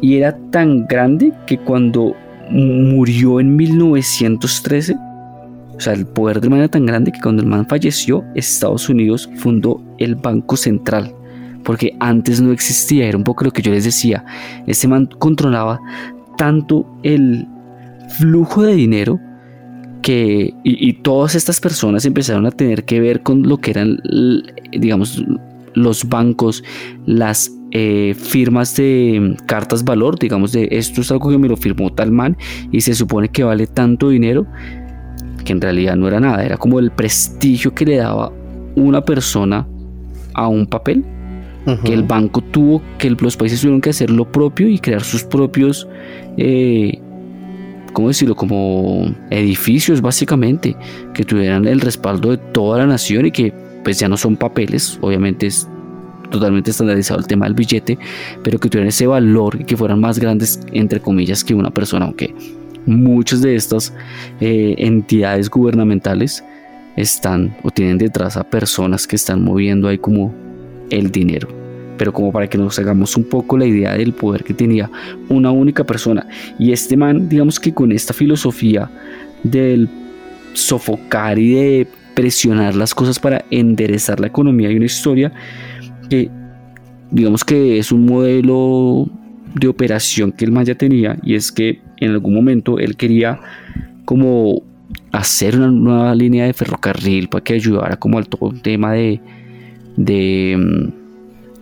[0.00, 2.16] Y era tan grande que cuando
[2.50, 4.96] murió en 1913,
[5.74, 8.88] o sea, el poder del man era tan grande que cuando el man falleció, Estados
[8.88, 11.14] Unidos fundó el Banco Central.
[11.62, 14.24] Porque antes no existía, era un poco lo que yo les decía.
[14.66, 15.78] Este man controlaba
[16.38, 17.46] tanto el
[18.08, 19.20] flujo de dinero
[20.02, 23.98] que y, y todas estas personas empezaron a tener que ver con lo que eran
[24.72, 25.24] digamos
[25.74, 26.62] los bancos
[27.06, 31.90] las eh, firmas de cartas valor digamos de esto es algo que me lo firmó
[31.90, 32.36] tal man
[32.70, 34.46] y se supone que vale tanto dinero
[35.44, 38.30] que en realidad no era nada era como el prestigio que le daba
[38.74, 39.66] una persona
[40.34, 41.04] a un papel
[41.84, 45.22] que el banco tuvo, que los países tuvieron que hacer lo propio y crear sus
[45.22, 45.88] propios,
[46.36, 47.00] eh,
[47.92, 48.34] ¿cómo decirlo?
[48.34, 50.76] Como edificios básicamente,
[51.14, 53.52] que tuvieran el respaldo de toda la nación y que
[53.84, 55.68] pues ya no son papeles, obviamente es
[56.30, 57.98] totalmente estandarizado el tema del billete,
[58.42, 62.06] pero que tuvieran ese valor y que fueran más grandes, entre comillas, que una persona,
[62.06, 62.34] aunque
[62.86, 63.92] muchas de estas
[64.40, 66.42] eh, entidades gubernamentales
[66.96, 70.34] están o tienen detrás a personas que están moviendo ahí como
[70.90, 71.61] el dinero.
[71.98, 74.90] Pero como para que nos hagamos un poco la idea del poder que tenía
[75.28, 76.26] una única persona.
[76.58, 78.90] Y este man, digamos que con esta filosofía
[79.42, 79.88] del
[80.54, 85.32] sofocar y de presionar las cosas para enderezar la economía y una historia
[86.10, 86.30] que
[87.10, 89.08] digamos que es un modelo
[89.54, 93.40] de operación que el man ya tenía y es que en algún momento él quería
[94.04, 94.62] como
[95.12, 99.20] hacer una nueva línea de ferrocarril para que ayudara como al todo el tema de,
[99.96, 101.01] de mm,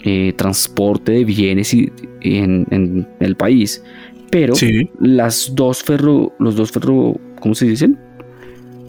[0.05, 1.92] eh, transporte de bienes y,
[2.22, 3.82] en, en el país
[4.30, 4.90] pero Sí.
[5.01, 7.98] las dos ferro los dos ferro ¿cómo se dicen?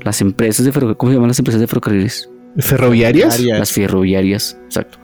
[0.04, 2.30] las empresas de ferrocarriles ¿cómo se llaman las empresas de ferrocarriles?
[2.58, 3.36] ¿Ferroviarias?
[3.36, 3.60] Ferroviarias.
[3.60, 4.98] las ferroviarias, exacto.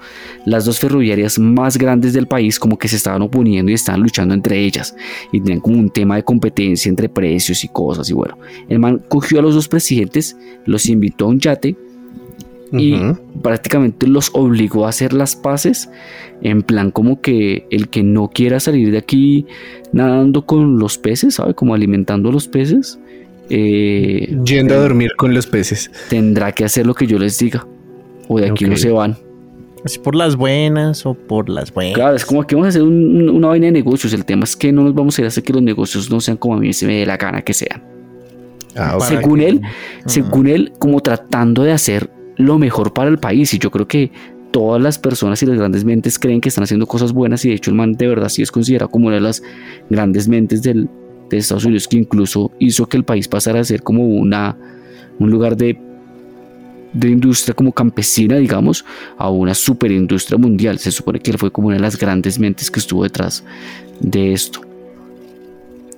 [0.45, 4.33] Las dos ferroviarias más grandes del país como que se estaban oponiendo y estaban luchando
[4.33, 4.93] entre ellas
[5.31, 8.37] y tenían como un tema de competencia entre precios y cosas y bueno,
[8.67, 10.35] el man cogió a los dos presidentes,
[10.65, 11.77] los invitó a un yate
[12.71, 12.97] y
[13.41, 15.89] prácticamente los obligó a hacer las paces
[16.41, 19.45] en plan como que el que no quiera salir de aquí
[19.93, 21.53] nadando con los peces, ¿sabe?
[21.53, 22.99] Como alimentando a los peces.
[23.49, 25.89] eh, Yendo a dormir con los peces.
[26.09, 27.65] tendrá que hacer lo que yo les diga.
[28.27, 29.15] O de aquí no se van.
[29.85, 31.93] Así por las buenas o por las buenas.
[31.95, 34.11] Claro, es como que vamos a hacer un- un- una vaina de negocios.
[34.11, 36.19] El tema es que no nos vamos a ir a hacer que los negocios no
[36.19, 37.81] sean como a mí se me dé la gana que sean.
[38.75, 39.61] Ah, según que- él,
[40.05, 43.53] según él, como tratando de hacer lo mejor para el país.
[43.53, 44.11] Y yo creo que
[44.51, 47.43] todas las personas y las grandes mentes creen que están haciendo cosas buenas.
[47.45, 49.43] Y de hecho, el man de verdad sí es considerado como una de las
[49.89, 50.89] grandes mentes del,
[51.29, 54.57] de Estados Unidos, que incluso hizo que el país pasara a ser como una,
[55.19, 55.79] un lugar de
[56.93, 58.85] de industria como campesina, digamos,
[59.17, 60.79] a una superindustria mundial.
[60.79, 63.43] Se supone que él fue como una de las grandes mentes que estuvo detrás
[63.99, 64.61] de esto.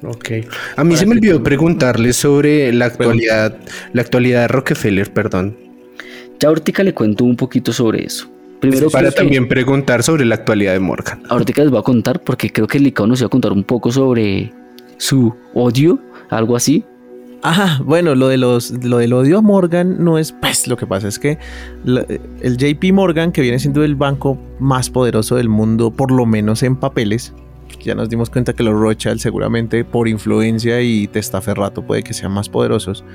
[0.03, 0.31] Ok.
[0.75, 3.57] A mí se me olvidó preguntarle sobre la actualidad,
[3.93, 5.68] la actualidad de Rockefeller, perdón.
[6.39, 8.27] Ya ahorita le cuento un poquito sobre eso.
[8.59, 11.21] Primero para creo que- también preguntar sobre la actualidad de Morgan.
[11.29, 13.63] ahorita les voy a contar porque creo que el Licao nos iba a contar un
[13.63, 14.51] poco sobre
[14.97, 16.83] su odio, algo así.
[17.41, 20.85] Ajá, bueno, lo de los lo del odio a Morgan no es pues lo que
[20.85, 21.37] pasa es que
[21.85, 26.63] el JP Morgan que viene siendo el banco más poderoso del mundo por lo menos
[26.63, 27.33] en papeles,
[27.81, 32.33] ya nos dimos cuenta que los Rothschild seguramente por influencia y testaferrato puede que sean
[32.33, 33.05] más poderosos.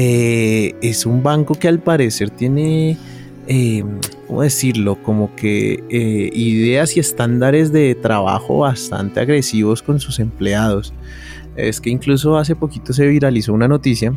[0.00, 2.96] Eh, es un banco que al parecer tiene
[3.48, 3.82] eh,
[4.28, 5.02] ¿cómo decirlo?
[5.02, 10.92] Como que eh, ideas y estándares de trabajo bastante agresivos con sus empleados.
[11.56, 14.12] Es que incluso hace poquito se viralizó una noticia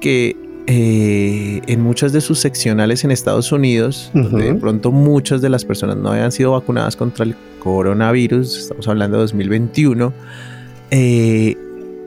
[0.00, 0.34] que
[0.66, 5.64] eh, en muchas de sus seccionales en Estados Unidos, donde de pronto muchas de las
[5.64, 10.12] personas no habían sido vacunadas contra el coronavirus, estamos hablando de 2021,
[10.90, 11.56] eh,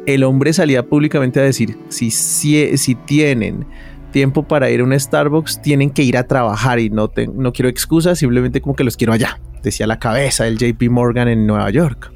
[0.05, 3.65] el hombre salía públicamente a decir, si, si, si tienen
[4.11, 7.53] tiempo para ir a un Starbucks, tienen que ir a trabajar y no, te- no
[7.53, 11.47] quiero excusas, simplemente como que los quiero allá, decía la cabeza del JP Morgan en
[11.47, 12.11] Nueva York.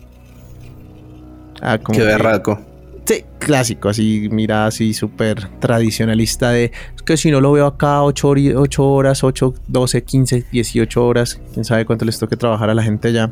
[1.62, 2.60] Ah, como Qué berraco.
[3.06, 8.02] Sí, clásico, así, mira, así súper tradicionalista de es que si no lo veo acá
[8.02, 8.28] 8,
[8.80, 13.14] horas, 8, 12, 15, 18 horas, quién sabe cuánto les toque trabajar a la gente
[13.14, 13.32] ya,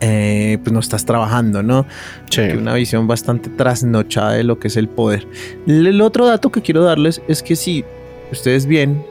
[0.00, 1.86] eh, pues no estás trabajando, ¿no?
[2.30, 2.42] Sí.
[2.42, 5.26] Una visión bastante trasnochada de lo que es el poder.
[5.66, 7.84] El otro dato que quiero darles es que si
[8.32, 9.02] ustedes bien,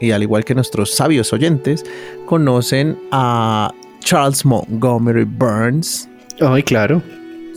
[0.00, 1.84] y al igual que nuestros sabios oyentes,
[2.26, 6.08] conocen a Charles Montgomery Burns,
[6.40, 7.02] Ay, claro.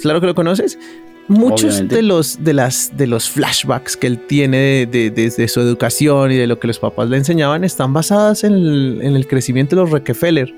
[0.01, 0.79] Claro que lo conoces.
[1.27, 1.95] Muchos Obviamente.
[1.97, 6.31] de los, de, las, de los flashbacks que él tiene de, de- desde su educación
[6.31, 9.75] y de lo que los papás le enseñaban están basadas en el, en el crecimiento
[9.75, 10.51] de los Rockefeller.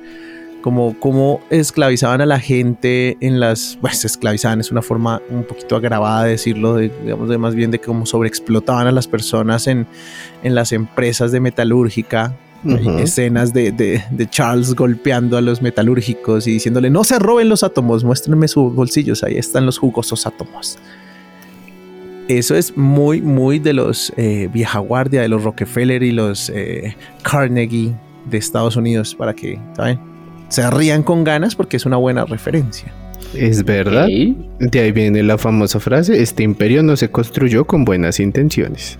[0.63, 3.77] Como, como esclavizaban a la gente en las...
[3.81, 7.69] Pues esclavizaban es una forma un poquito agravada de decirlo, de, digamos, de más bien
[7.69, 9.85] de cómo sobreexplotaban a las personas en,
[10.41, 12.35] en las empresas de metalúrgica.
[12.65, 12.97] Ujú.
[12.99, 17.61] escenas de, de- de Charles golpeando a los metalúrgicos y diciéndole no se roben los
[17.61, 20.79] átomos, muéstrenme sus bolsillos, ahí están los jugosos átomos.
[22.29, 26.95] Eso es muy, muy de los eh, vieja guardia, de los Rockefeller y los eh,
[27.21, 27.91] Carnegie
[28.29, 29.99] de Estados Unidos, para que, ¿saben?
[30.53, 32.93] Se rían con ganas porque es una buena referencia.
[33.33, 34.05] Es verdad.
[34.05, 38.99] De ahí viene la famosa frase, este imperio no se construyó con buenas intenciones.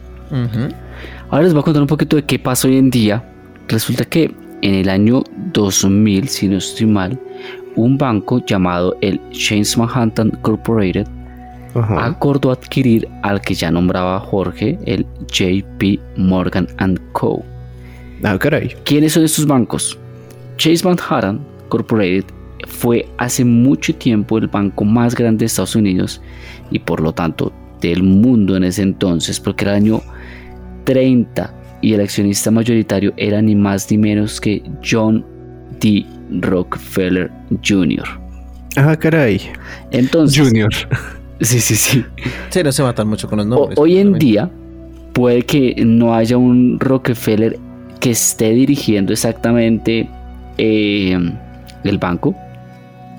[1.30, 3.24] Ahora les voy a contar un poquito de qué pasa hoy en día.
[3.68, 4.34] Resulta que
[4.64, 5.22] en el año
[5.54, 7.20] 2000, si no estoy mal,
[7.76, 11.06] un banco llamado el Chase Manhattan Corporated
[11.76, 16.68] acordó adquirir al que ya nombraba Jorge, el JP Morgan
[17.12, 17.44] Co.
[18.24, 18.76] Ah, caray.
[18.86, 20.00] ¿Quiénes son estos bancos?
[20.64, 22.24] Chase Manhattan Corporated
[22.70, 26.22] fue hace mucho tiempo el banco más grande de Estados Unidos
[26.72, 27.52] y por lo tanto
[27.82, 30.02] del mundo en ese entonces, porque era el año
[30.86, 35.26] 30 y el accionista mayoritario era ni más ni menos que John
[35.82, 36.06] D.
[36.40, 37.30] Rockefeller
[37.68, 38.06] Jr.
[38.78, 39.42] Ah, caray.
[39.92, 40.70] Entonces, Junior.
[41.42, 42.06] sí, sí, sí.
[42.52, 43.78] Sí, no se matan mucho con los O- nombres.
[43.78, 44.50] hoy en día
[45.12, 47.60] puede que no haya un Rockefeller
[48.00, 50.08] que esté dirigiendo exactamente
[50.58, 51.18] eh,
[51.84, 52.36] el banco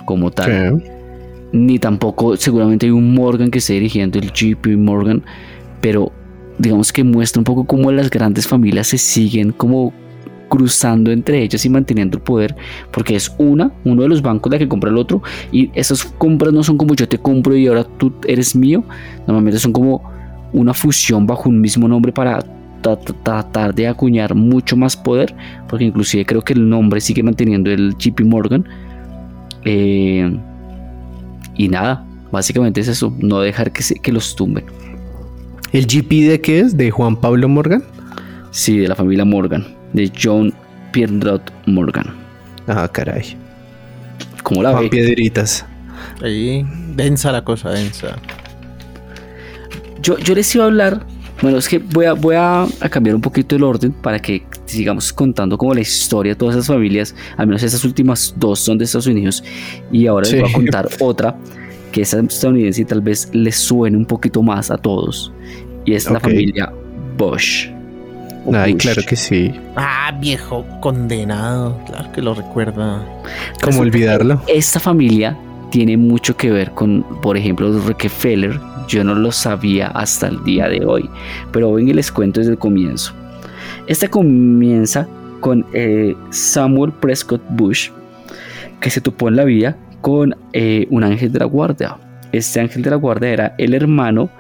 [0.05, 0.89] como tal, Sí.
[1.53, 5.22] ni tampoco seguramente hay un Morgan que esté dirigiendo el JP Morgan,
[5.80, 6.12] pero
[6.59, 9.93] digamos que muestra un poco cómo las grandes familias se siguen como
[10.49, 12.55] cruzando entre ellas y manteniendo el poder,
[12.93, 16.53] porque es una, uno de los bancos la que compra el otro, y esas compras
[16.53, 18.85] no son como yo te compro y ahora tú eres mío,
[19.26, 20.03] normalmente son como
[20.53, 22.45] una fusión bajo un mismo nombre para
[22.97, 25.35] tratar de acuñar mucho más poder,
[25.68, 28.64] porque inclusive creo que el nombre sigue manteniendo el JP Morgan.
[29.64, 30.37] Eh,
[31.57, 34.64] y nada, básicamente es eso, no dejar que, se- que los tumben.
[35.72, 36.76] ¿El GP de qué es?
[36.76, 37.82] ¿De Juan Pablo Morgan?
[38.51, 40.53] Sí, de la familia Morgan, de John
[40.93, 42.07] Pierrot Morgan.
[42.68, 43.37] Ah, caray.
[44.43, 44.91] ¿Cómo la Juan ve?
[44.91, 45.64] Piedritas.
[46.22, 46.64] Ahí,
[46.95, 48.16] densa la cosa, densa.
[50.03, 51.07] Yo, yo les iba a hablar,
[51.43, 54.45] bueno, es que voy a, voy a, a cambiar un poquito el orden para que
[54.66, 58.78] sigamos contando como la historia de todas esas familias, al menos esas últimas dos son
[58.78, 59.43] de Estados Unidos,
[59.93, 60.32] y ahora Sí.
[60.37, 61.37] les voy a contar otra
[61.93, 65.32] que es estadounidense y tal vez les suene un poquito más a todos,
[65.85, 66.22] y es la Ok.
[66.24, 66.72] familia
[67.18, 67.68] Bush.
[68.53, 68.82] Ay, Bush.
[68.82, 69.53] claro que sí.
[69.76, 71.78] Ah, viejo condenado.
[71.87, 72.99] Claro que lo recuerda.
[73.61, 74.43] ¿Cómo Resulta olvidarlo?
[74.49, 75.37] Esta familia
[75.70, 78.61] tiene mucho que ver con, por ejemplo, los Rockefeller.
[78.89, 81.09] Yo no lo sabía hasta el día de hoy,
[81.53, 83.12] pero ven y les cuento desde el comienzo.
[83.87, 85.09] Esta comienza
[85.41, 87.91] con eh, Samuel Prescott Bush,
[88.80, 91.97] que se topó en la vida con eh, un ángel de la guardia.
[92.32, 94.30] Este ángel de la guardia era el hermano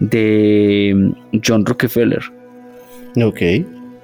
[0.00, 2.22] de mm, John Rockefeller.
[3.22, 3.40] Ok.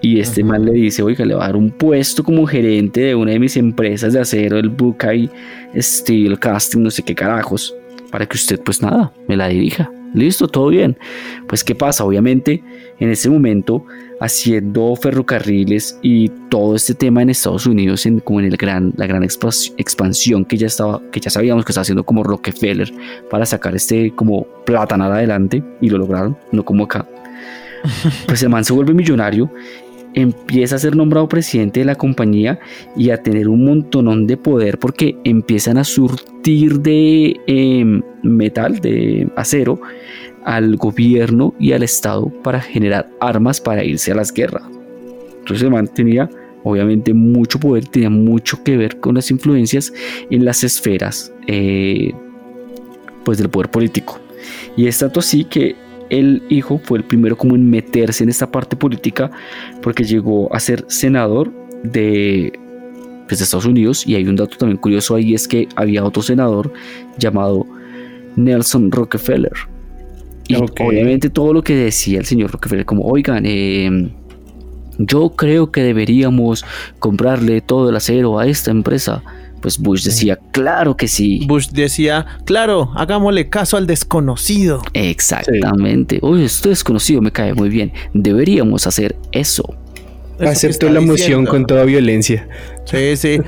[0.02, 3.14] Y este man le dice, oiga, le va a dar un puesto como gerente de
[3.14, 5.28] una de mis empresas de acero, el Buckeye
[5.76, 7.74] Steel Casting, no sé qué carajos,
[8.11, 9.90] para que usted pues nada, me la dirija.
[10.12, 10.98] Listo, todo bien.
[11.46, 12.62] Pues qué pasa, obviamente
[12.98, 13.84] en ese momento
[14.20, 19.06] haciendo ferrocarriles y todo este tema en Estados Unidos, en, como en el gran, la
[19.06, 22.92] gran expansión que ya estaba, que ya sabíamos que estaba haciendo como Rockefeller
[23.30, 27.06] para sacar este como platanar adelante y lo lograron, no como acá.
[28.26, 29.50] Pues el man se vuelve millonario
[30.14, 32.58] empieza a ser nombrado presidente de la compañía
[32.96, 39.28] y a tener un montonón de poder porque empiezan a surtir de eh, metal, de
[39.36, 39.80] acero,
[40.44, 44.64] al gobierno y al Estado para generar armas para irse a las guerras.
[45.40, 46.28] Entonces el man tenía
[46.62, 49.92] obviamente mucho poder, tenía mucho que ver con las influencias
[50.30, 52.12] en las esferas eh,
[53.24, 54.18] pues del poder político.
[54.76, 55.76] Y es tanto así que
[56.11, 59.30] el hijo fue el primero como en meterse en esta parte política
[59.82, 61.52] porque llegó a ser senador
[61.82, 62.52] de,
[63.26, 66.22] pues, de Estados Unidos y hay un dato también curioso ahí es que había otro
[66.22, 66.72] senador
[67.18, 67.66] llamado
[68.36, 69.52] Nelson Rockefeller.
[70.48, 74.11] Y obviamente todo lo que decía el señor Rockefeller, como, oigan, eh,
[74.98, 76.64] yo creo que deberíamos
[76.98, 79.22] comprarle todo el acero a esta empresa.
[79.61, 81.44] Pues Bush decía, claro que sí.
[81.46, 84.82] Bush decía, claro, hagámosle caso al desconocido.
[84.94, 86.18] Exactamente.
[86.22, 87.92] Oye, esto desconocido me cae muy bien.
[88.14, 89.74] Deberíamos hacer eso.
[90.38, 91.50] Eso Aceptó la moción diciendo.
[91.50, 92.48] con toda violencia.
[92.86, 93.38] Sí, sí.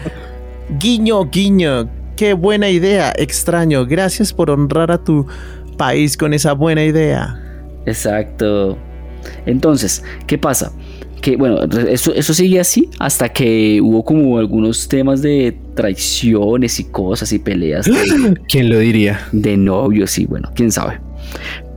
[0.79, 1.89] Guiño, guiño.
[2.17, 3.13] Qué buena idea.
[3.17, 3.87] Extraño.
[3.87, 5.27] Gracias por honrar a tu
[5.79, 7.41] país con esa buena idea.
[7.87, 8.77] Exacto.
[9.47, 10.73] Entonces, ¿qué pasa?
[11.23, 16.85] Que bueno, eso, eso sigue así hasta que hubo como algunos temas de traiciones y
[16.85, 19.21] cosas y peleas de, ¿Quién lo diría?
[19.33, 21.01] de novios y bueno, quién sabe.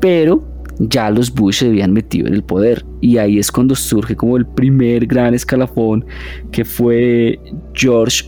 [0.01, 0.43] Pero
[0.79, 4.35] ya los Bush se habían metido en el poder y ahí es cuando surge como
[4.35, 6.03] el primer gran escalafón
[6.51, 7.39] que fue
[7.73, 8.25] George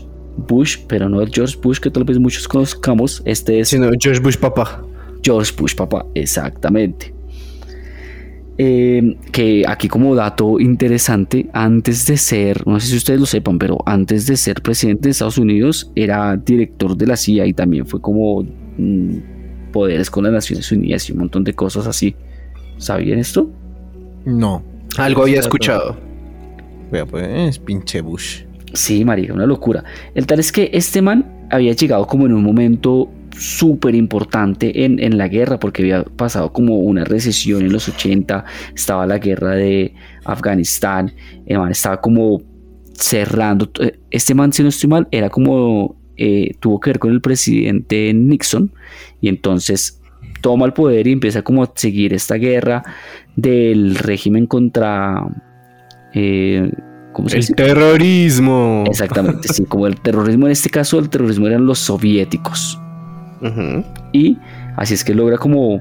[0.48, 4.20] Bush, pero no el George Bush que tal vez muchos conozcamos, este es Sino George
[4.20, 4.82] Bush papá.
[5.22, 7.12] George Bush, papá, exactamente.
[8.60, 13.56] Eh, que aquí como dato interesante, antes de ser, no sé si ustedes lo sepan,
[13.56, 17.86] pero antes de ser presidente de Estados Unidos era director de la CIA y también
[17.86, 22.16] fue como mm, poderes con las Naciones Unidas y un montón de cosas así.
[22.78, 23.48] ¿Sabían esto?
[24.24, 24.64] No.
[24.96, 25.96] Algo había escuchado.
[26.90, 28.42] Vea, pues, pinche Bush.
[28.72, 29.84] Sí, marica, una locura.
[30.16, 33.08] El tal es que este man había llegado como en un momento
[33.38, 38.44] súper importante en, en la guerra porque había pasado como una recesión en los 80,
[38.74, 41.12] estaba la guerra de Afganistán,
[41.46, 42.42] el man estaba como
[42.92, 47.12] cerrando, eh, este man si no estoy mal era como, eh, tuvo que ver con
[47.12, 48.72] el presidente Nixon
[49.20, 50.00] y entonces
[50.40, 52.82] toma el poder y empieza como a seguir esta guerra
[53.36, 55.24] del régimen contra...
[56.14, 56.70] Eh,
[57.12, 57.54] ¿cómo se El dice?
[57.54, 58.84] terrorismo.
[58.86, 62.80] Exactamente, sí, como el terrorismo, en este caso el terrorismo eran los soviéticos.
[64.12, 64.38] Y
[64.76, 65.80] así es que logra como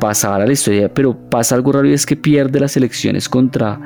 [0.00, 3.80] pasar a la historia, pero pasa algo raro y es que pierde las elecciones contra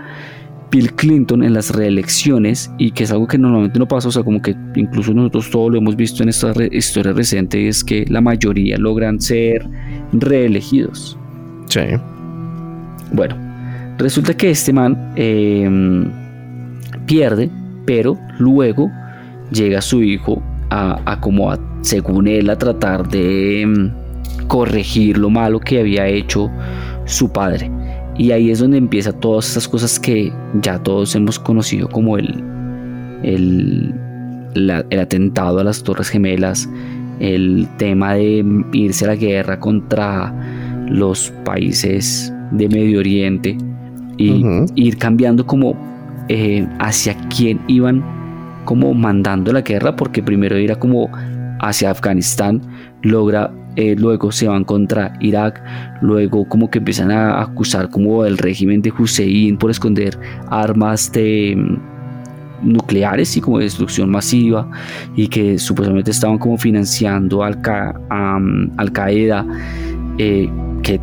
[0.71, 4.23] Bill Clinton en las reelecciones y que es algo que normalmente no pasa, o sea,
[4.23, 7.83] como que incluso nosotros todo lo hemos visto en esta re- historia reciente, y es
[7.83, 9.67] que la mayoría logran ser
[10.13, 11.19] reelegidos.
[11.69, 11.81] Sí.
[13.13, 13.35] Bueno,
[13.97, 16.07] resulta que este man eh,
[17.07, 17.49] pierde,
[17.87, 18.91] pero luego
[19.51, 25.31] llega su hijo a, a como a, según él, a tratar de mm, corregir lo
[25.31, 26.51] malo que había hecho
[27.05, 27.71] su padre.
[28.17, 32.43] Y ahí es donde empieza todas esas cosas que ya todos hemos conocido como el,
[33.23, 33.95] el,
[34.55, 36.69] la- el atentado a las Torres Gemelas,
[37.21, 40.33] el tema de irse a la guerra contra
[40.89, 43.57] los países de Medio Oriente
[44.17, 44.41] y
[44.75, 45.77] ir cambiando como
[46.29, 48.03] eh, hacia quién iban
[48.69, 51.11] como mandando la guerra porque primero era como
[51.61, 52.61] hacia Afganistán
[53.01, 55.63] logra eh, luego se van contra Irak
[56.03, 60.19] luego como que empiezan a acusar como el régimen de Hussein por esconder
[60.51, 64.71] armas de mm, nucleares y como de destrucción masiva
[65.17, 67.59] y que supuestamente estaban como financiando al,
[68.11, 69.47] al Qaeda
[70.19, 70.51] eh,
[70.83, 71.01] que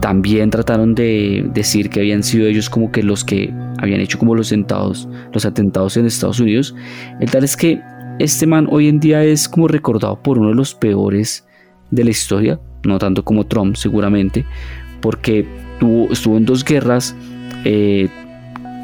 [0.00, 4.34] también trataron de decir que habían sido ellos como que los que habían hecho como
[4.34, 6.74] los atentados, los atentados en Estados Unidos.
[7.20, 7.80] El tal es que
[8.18, 11.46] este man hoy en día es como recordado por uno de los peores
[11.90, 14.44] de la historia, no tanto como Trump seguramente,
[15.00, 15.46] porque
[15.78, 17.14] tuvo, estuvo en dos guerras,
[17.64, 18.08] eh,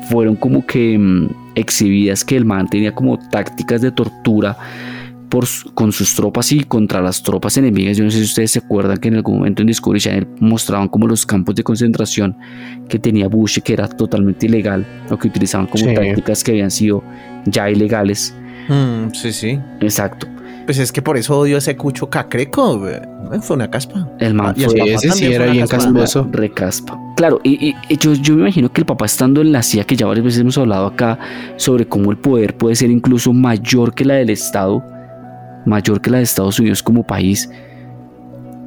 [0.08, 4.56] fueron como que mm, exhibidas que el man tenía como tácticas de tortura
[5.28, 5.44] por,
[5.74, 7.96] con sus tropas y contra las tropas enemigas.
[7.96, 10.88] Yo no sé si ustedes se acuerdan que en algún momento en Discovery Channel mostraban
[10.88, 12.36] como los campos de concentración
[12.88, 15.94] que tenía Bush y que era totalmente ilegal, o que utilizaban como Sí.
[15.94, 17.02] tácticas que habían sido
[17.46, 18.34] ya ilegales.
[18.68, 19.58] Mm, sí, sí.
[19.80, 20.26] Exacto.
[20.66, 22.78] Pues es que por eso odio a ese cucho cacreco.
[22.78, 22.94] güey.
[23.42, 24.08] Fue una caspa.
[24.18, 26.26] El man Y fue papá ese sí era bien casposo.
[26.32, 26.98] recaspa.
[27.16, 29.84] Claro, y, y- y yo, yo me imagino que el papá estando en la CIA,
[29.84, 31.18] que ya varias veces hemos hablado acá
[31.56, 34.82] sobre cómo el poder puede ser incluso mayor que la del Estado,
[35.64, 37.50] mayor que la de Estados Unidos como país,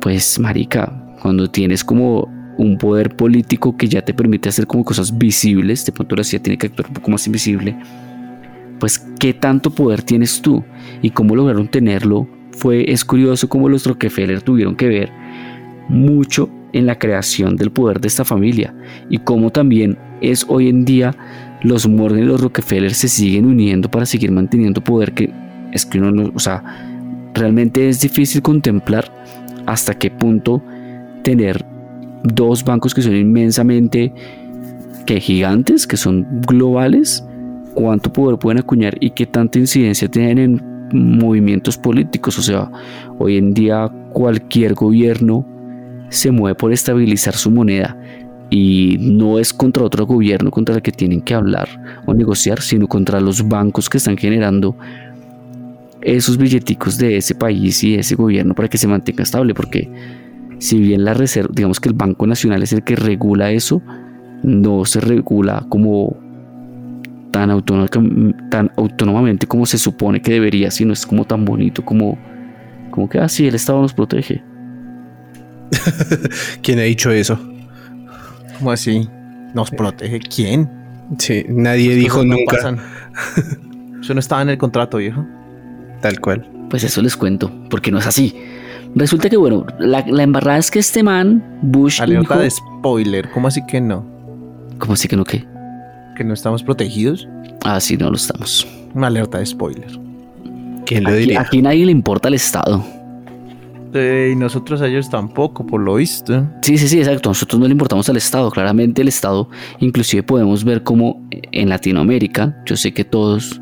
[0.02, 2.28] pues marica, cuando tienes como
[2.58, 6.41] un poder político que ya te permite hacer como cosas visibles, de pronto la CIA
[6.41, 7.78] tiene que actuar un poco más invisible,
[8.80, 10.64] pues qué tanto poder tienes tú
[11.02, 15.12] y cómo lograron tenerlo, fue, es curioso cómo los Rockefeller tuvieron que ver
[15.89, 18.74] mucho en la creación del poder de esta familia
[19.10, 21.16] y cómo también es hoy en día
[21.62, 25.32] los Morgan y los Rockefeller se siguen uniendo para seguir manteniendo poder que
[25.78, 26.63] es que uno no, o sea,
[27.34, 29.11] realmente es difícil contemplar
[29.65, 30.61] hasta qué punto
[31.23, 31.65] tener
[32.23, 34.13] dos bancos que son inmensamente
[35.05, 37.25] que gigantes, que son globales,
[37.73, 42.38] cuánto poder pueden acuñar y qué tanta incidencia tienen en movimientos políticos.
[42.38, 42.69] O sea,
[43.17, 45.45] hoy en día cualquier gobierno
[46.09, 47.97] se mueve por estabilizar su moneda
[48.49, 51.67] y no es contra otro gobierno contra el que tienen que hablar
[52.05, 54.78] o negociar, sino contra los bancos que están generando
[56.16, 59.89] esos billeticos de ese país y ese gobierno para que se mantenga estable, porque
[60.60, 63.82] si bien la reserva, digamos que el Banco Nacional es el que regula eso,
[64.43, 66.16] no se regula como
[67.32, 72.18] tan, autónoma- tan autónomamente como se supone que debería, sino es como tan bonito como,
[72.91, 74.41] como que así el Estado nos protege.
[76.62, 77.39] ¿Quién ha dicho eso?
[78.58, 79.08] ¿Cómo así?
[79.53, 80.70] ¿Nos protege quién?
[81.18, 82.58] Sí, nadie dijo no nunca.
[84.01, 85.26] Eso no estaba en el contrato, viejo.
[86.02, 86.48] Tal cual.
[86.70, 88.36] Pues eso les cuento, porque no es así.
[88.95, 93.30] Resulta que, bueno, la, la embarrada es que este man, Bush, Alerta de spoiler.
[93.32, 94.06] ¿Cómo así que no?
[94.80, 95.45] ¿Cómo así que no qué?
[96.16, 97.28] ¿Que no estamos protegidos?
[97.64, 98.68] Ah, sí, no lo estamos.
[98.93, 99.88] Una alerta de spoiler.
[100.86, 101.41] ¿Quién lo Aquí, diría?
[101.41, 102.84] aquí nadie le importa al Estado.
[103.93, 106.45] Eh, y nosotros a ellos tampoco, por lo visto.
[106.62, 107.30] Sí, sí, sí, exacto.
[107.30, 108.52] Nosotros no le importamos al Estado.
[108.52, 113.62] Claramente el Estado, inclusive podemos ver cómo en Latinoamérica, yo sé que todos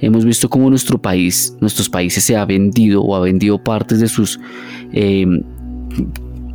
[0.00, 4.08] hemos visto cómo nuestro país, nuestros países se ha vendido o ha vendido partes de
[4.08, 4.38] sus...
[4.92, 5.26] eh,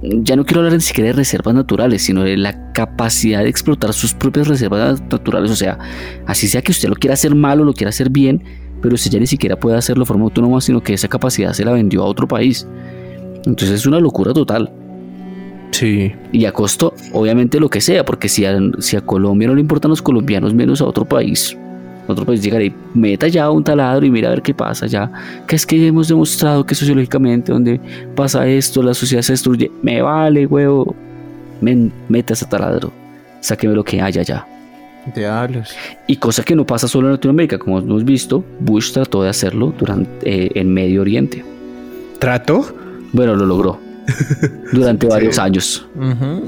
[0.03, 3.93] ya no quiero hablar ni siquiera de reservas naturales, sino de la capacidad de explotar
[3.93, 5.51] sus propias reservas naturales.
[5.51, 5.77] O sea,
[6.25, 8.43] así sea que usted lo quiera hacer mal o lo quiera hacer bien,
[8.81, 11.63] pero usted ya ni siquiera puede hacerlo de forma autónoma, sino que esa capacidad se
[11.63, 12.67] la vendió a otro país.
[13.45, 14.71] Entonces es una locura total.
[15.71, 16.11] Sí.
[16.31, 19.61] Y a costo, obviamente, lo que sea, porque si a, si a Colombia no le
[19.61, 21.57] importan los colombianos, menos a otro país.
[22.07, 25.11] Otro país llegará y meta ya un taladro y mira a ver qué pasa ya.
[25.47, 27.79] Que es que hemos demostrado que sociológicamente donde
[28.15, 29.71] pasa esto, la sociedad se destruye.
[29.81, 30.95] Me vale, huevo.
[31.61, 32.91] Men, meta ese taladro.
[33.39, 34.45] Sáqueme lo que haya ya.
[35.15, 35.75] Diablos.
[36.07, 39.73] Y cosa que no pasa solo en Latinoamérica, como hemos visto, Bush trató de hacerlo
[39.77, 41.43] durante, eh, en Medio Oriente.
[42.19, 42.65] ¿Trato?
[43.13, 43.90] Bueno, lo logró.
[44.73, 45.85] Durante varios años.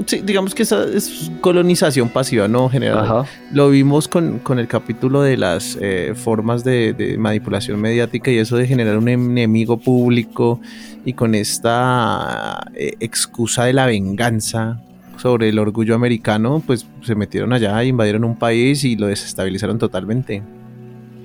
[0.06, 3.04] Sí, digamos que esa es colonización pasiva, no general.
[3.04, 3.24] Ajá.
[3.52, 8.38] Lo vimos con, con el capítulo de las eh, formas de, de manipulación mediática y
[8.38, 10.60] eso de generar un enemigo público
[11.04, 14.80] y con esta eh, excusa de la venganza
[15.16, 20.42] sobre el orgullo americano, pues se metieron allá, invadieron un país y lo desestabilizaron totalmente.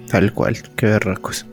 [0.10, 0.58] Tal cual.
[0.76, 1.46] Qué berracos.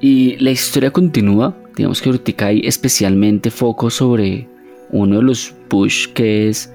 [0.00, 1.54] Y la historia continúa.
[1.76, 4.46] Digamos que ahorita hay especialmente foco sobre
[4.90, 6.70] uno de los Bush, que es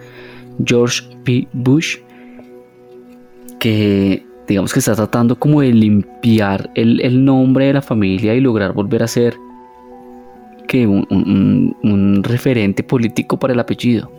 [0.65, 1.47] George P.
[1.53, 1.97] Bush,
[3.59, 8.39] que digamos que está tratando como de limpiar el, el nombre de la familia y
[8.41, 9.35] lograr volver a ser
[10.67, 11.05] que un,
[11.83, 14.11] un- referente político para el apellido.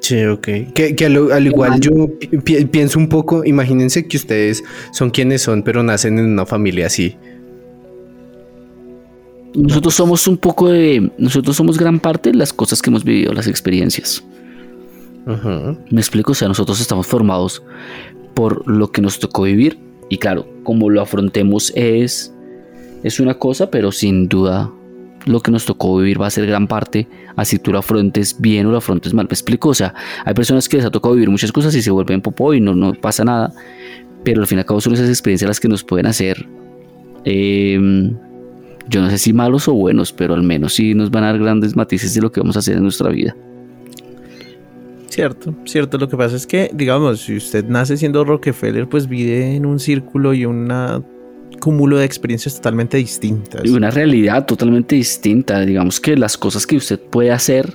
[0.00, 0.48] Sí, ok.
[0.74, 5.08] Que, que al, al igual yo pi- pi- pienso un poco, imagínense que ustedes son
[5.10, 7.16] quienes son, pero nacen en una familia así.
[9.54, 11.12] Nosotros somos un poco de...
[11.18, 14.24] Nosotros somos gran parte de las cosas que hemos vivido, las experiencias.
[15.26, 15.78] Ujú.
[15.90, 17.62] Me explico, o sea, nosotros estamos formados
[18.34, 19.78] por lo que nos tocó vivir
[20.10, 22.34] y claro, como lo afrontemos es
[23.02, 24.70] es una cosa, pero sin duda
[25.26, 28.66] lo que nos tocó vivir va a ser gran parte, así tú lo afrontes bien
[28.66, 29.26] o lo afrontes mal.
[29.26, 29.94] Me explico, o sea,
[30.24, 32.74] hay personas que les ha tocado vivir muchas cosas y se vuelven popó y no,
[32.74, 33.52] no pasa nada,
[34.24, 36.46] pero al fin y al cabo son esas experiencias las que nos pueden hacer,
[37.24, 38.10] eh,
[38.88, 41.38] yo no sé si malos o buenos, pero al menos sí nos van a dar
[41.38, 43.34] grandes matices de lo que vamos a hacer en nuestra vida.
[45.08, 45.96] Cierto, cierto.
[45.96, 49.78] Lo que pasa es que, digamos, si usted nace siendo Rockefeller, pues vive en un
[49.78, 50.72] círculo y un
[51.60, 53.62] cúmulo de experiencias totalmente distintas.
[53.64, 55.60] y una realidad totalmente distinta.
[55.60, 57.72] Digamos que las cosas que usted puede hacer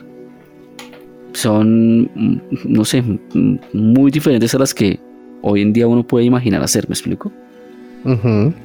[1.31, 4.99] son, mm, no sé, mm, muy diferentes a las que
[5.41, 6.89] hoy en día uno puede imaginar hacer.
[6.89, 7.31] ¿Me explico?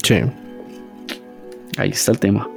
[0.03, 0.17] Sí.
[1.77, 2.49] Ahí está el tema.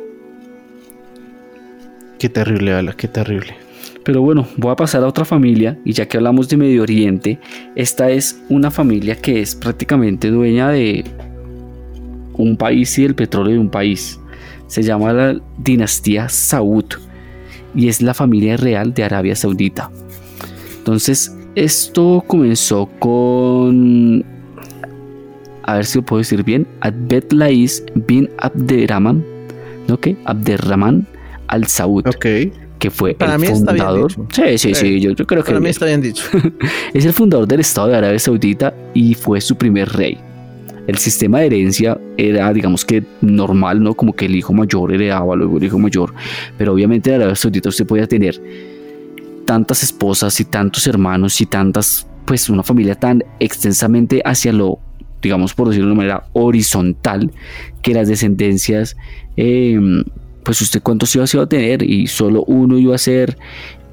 [2.20, 3.56] Qué terrible, Ala, qué terrible.
[4.04, 7.40] Pero bueno, voy a pasar a otra familia y ya que hablamos de Medio Oriente,
[7.76, 11.04] esta es una familia que es prácticamente dueña de
[12.34, 14.20] un país y del petróleo de un país.
[14.68, 16.86] Se llama la dinastía Saud
[17.76, 19.92] y es la familia real de Arabia Saudita.
[20.78, 24.24] Entonces, esto comenzó con
[25.68, 29.24] a ver si lo puedo decir bien, Abed Lais bin Abderrahman,
[29.88, 30.16] ¿no qué?
[30.26, 31.06] Abderrahman
[31.48, 32.26] al Saud Ok.
[32.80, 34.12] que fue Para el mí está bien fundador.
[34.34, 36.24] Sí, sí, sí, yo, yo creo que Para mí está bien dicho.
[36.94, 40.18] es el fundador del Estado de Arabia Saudita y fue su primer rey.
[40.88, 43.94] El sistema de herencia era, digamos que normal, ¿no?
[43.94, 46.14] Como que el hijo mayor heredaba luego el hijo mayor.
[46.58, 48.42] Pero obviamente en Arabia Saudita usted podía tener
[49.44, 54.80] tantas esposas y tantos hermanos y tantas, pues una familia tan extensamente hacia lo
[55.22, 57.32] digamos por decirlo de una manera horizontal,
[57.82, 58.98] que las descendencias,
[59.36, 59.80] eh,
[60.44, 63.38] pues usted cuántos hijos iba a tener y solo uno iba a ser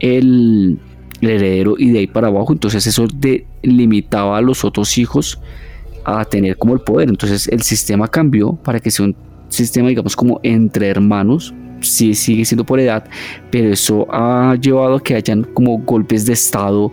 [0.01, 0.79] el,
[1.21, 5.41] el heredero y de ahí para abajo, entonces eso de, limitaba a los otros hijos
[6.05, 9.17] a tener como el poder, entonces el sistema cambió para que sea un
[9.49, 13.05] sistema digamos como entre hermanos, sí sigue siendo por edad,
[13.51, 16.93] pero eso ha llevado a que hayan como golpes de estado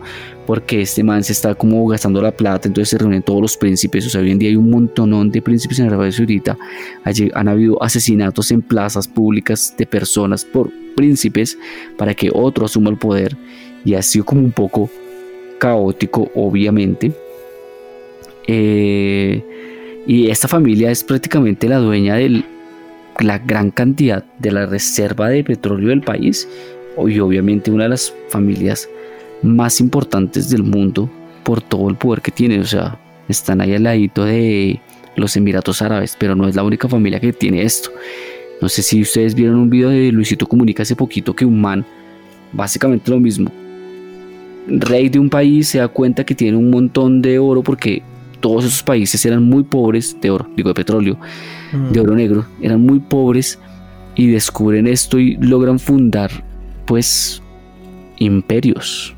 [0.51, 4.05] porque este man se está como gastando la plata, entonces se reúnen todos los príncipes,
[4.05, 6.57] o sea, hoy en día hay un montonón de príncipes en Arabia Saudita,
[7.05, 11.57] Allí han habido asesinatos en plazas públicas de personas por príncipes
[11.97, 13.37] para que otro asuma el poder
[13.85, 14.89] y ha sido como un poco
[15.57, 17.13] caótico, obviamente.
[18.45, 19.41] Eh,
[20.05, 22.43] y esta familia es prácticamente la dueña de
[23.21, 26.45] la gran cantidad de la reserva de petróleo del país
[27.07, 28.89] y obviamente una de las familias
[29.41, 31.09] más importantes del mundo
[31.43, 32.59] por todo el poder que tiene.
[32.59, 34.79] O sea, están ahí al ladito de
[35.15, 37.89] los Emiratos Árabes, pero no es la única familia que tiene esto.
[38.61, 41.83] No sé si ustedes vieron un video de Luisito Comunica hace poquito que un man,
[42.53, 43.51] básicamente lo mismo,
[44.67, 48.03] rey de un país se da cuenta que tiene un montón de oro porque
[48.39, 51.17] todos esos países eran muy pobres de oro, digo de petróleo,
[51.91, 53.59] de oro negro, eran muy pobres
[54.15, 56.31] y descubren esto y logran fundar
[56.85, 57.41] pues
[58.17, 59.15] imperios.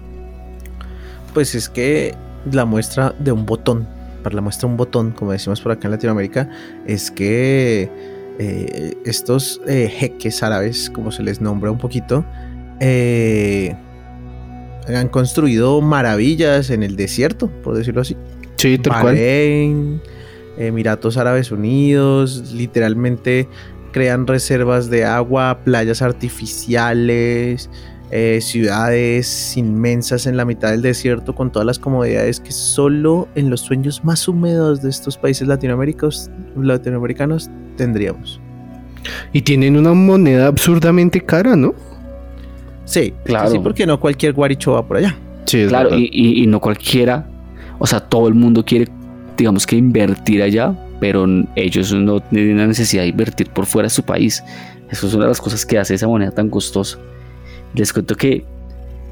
[1.34, 2.16] Pues es que
[2.52, 3.88] la muestra de un botón,
[4.22, 6.50] para la muestra de un botón, como decimos por acá en Latinoamérica,
[6.86, 7.90] es que
[8.40, 12.26] eh, estos eh, jeques árabes, como se les nombra un poquito,
[12.80, 13.76] eh,
[14.88, 18.18] han construido maravillas en el desierto, por decirlo así.
[18.58, 20.02] Sí, tal Bahrein,
[20.58, 23.48] Emiratos Árabes Unidos, literalmente
[23.92, 27.70] crean reservas de agua, playas artificiales,
[28.16, 33.50] eh, ciudades inmensas en la mitad del desierto con todas las comodidades que solo en
[33.50, 38.40] los sueños más húmedos de estos países latinoamericanos, latinoamericanos tendríamos.
[39.32, 41.74] Y tienen una moneda absurdamente cara, ¿no?
[42.86, 43.50] Sí, claro.
[43.50, 45.18] Sí, porque no cualquier guaricho va por allá.
[45.46, 47.28] Sí, claro, y, y, y no cualquiera,
[47.80, 48.92] o sea, todo el mundo quiere,
[49.36, 53.90] digamos que invertir allá, pero ellos no tienen la necesidad de invertir por fuera de
[53.90, 54.44] su país.
[54.92, 57.00] Eso es una de las cosas que hace esa moneda tan costosa.
[57.76, 58.44] Les cuento que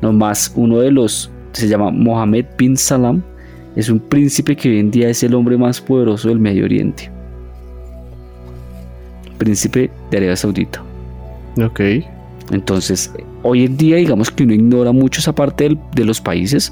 [0.02, 3.22] nomás uno de los, se llama Mohammed bin Salam,
[3.76, 7.10] es un príncipe que hoy en día es el hombre más poderoso del Medio Oriente.
[9.38, 10.84] Príncipe de Arabia Saudita.
[11.62, 11.80] Ok.
[12.52, 13.12] Entonces,
[13.44, 16.72] hoy en día digamos que uno ignora mucho esa parte del, de los países,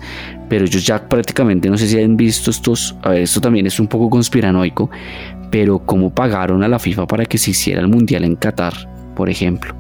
[0.50, 3.80] pero ellos ya prácticamente, no sé si han visto estos, a ver, esto también es
[3.80, 4.90] un poco conspiranoico,
[5.50, 8.74] pero cómo pagaron a la FIFA para que se hiciera el Mundial en Qatar,
[9.16, 9.74] por ejemplo.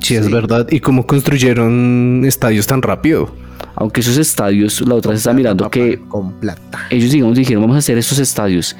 [0.00, 0.66] Sí, es verdad.
[0.70, 3.34] ¿Y cómo construyeron estadios tan rápido?
[3.76, 6.86] Aunque esos estadios, la otra vez está mirando que con plata.
[6.90, 8.76] ellos digamos dijeron vamos a hacer esos estadios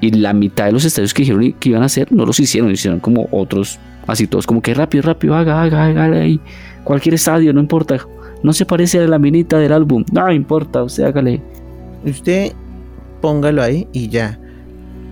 [0.00, 2.70] y la mitad de los estadios que dijeron que iban a hacer no los hicieron,
[2.70, 6.40] hicieron como otros, así todos como que rápido, rápido, haga, haga, haga, ahí.
[6.84, 7.98] Cualquier estadio, no importa.
[8.42, 11.42] No se parece a la minita del álbum, no importa, usted hágale.
[12.04, 12.52] Usted
[13.20, 14.38] póngalo ahí y ya.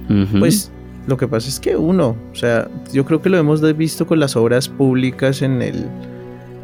[0.08, 0.38] Uh -huh.
[0.38, 0.72] Pues
[1.08, 4.20] lo que pasa es que uno, o sea, yo creo que lo hemos visto con
[4.20, 5.86] las obras públicas en el,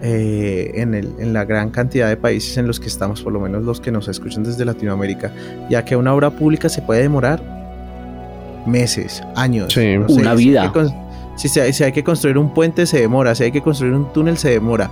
[0.02, 3.40] eh, en, el, en la gran cantidad de países en los que estamos, por lo
[3.40, 5.32] menos los que nos escuchan desde Latinoamérica,
[5.70, 7.42] ya que una obra pública se puede demorar
[8.66, 9.96] meses, años, sí.
[9.96, 10.70] no sé, una vida.
[11.36, 14.12] Si, si, si hay que construir un puente se demora, si hay que construir un
[14.12, 14.90] túnel se demora.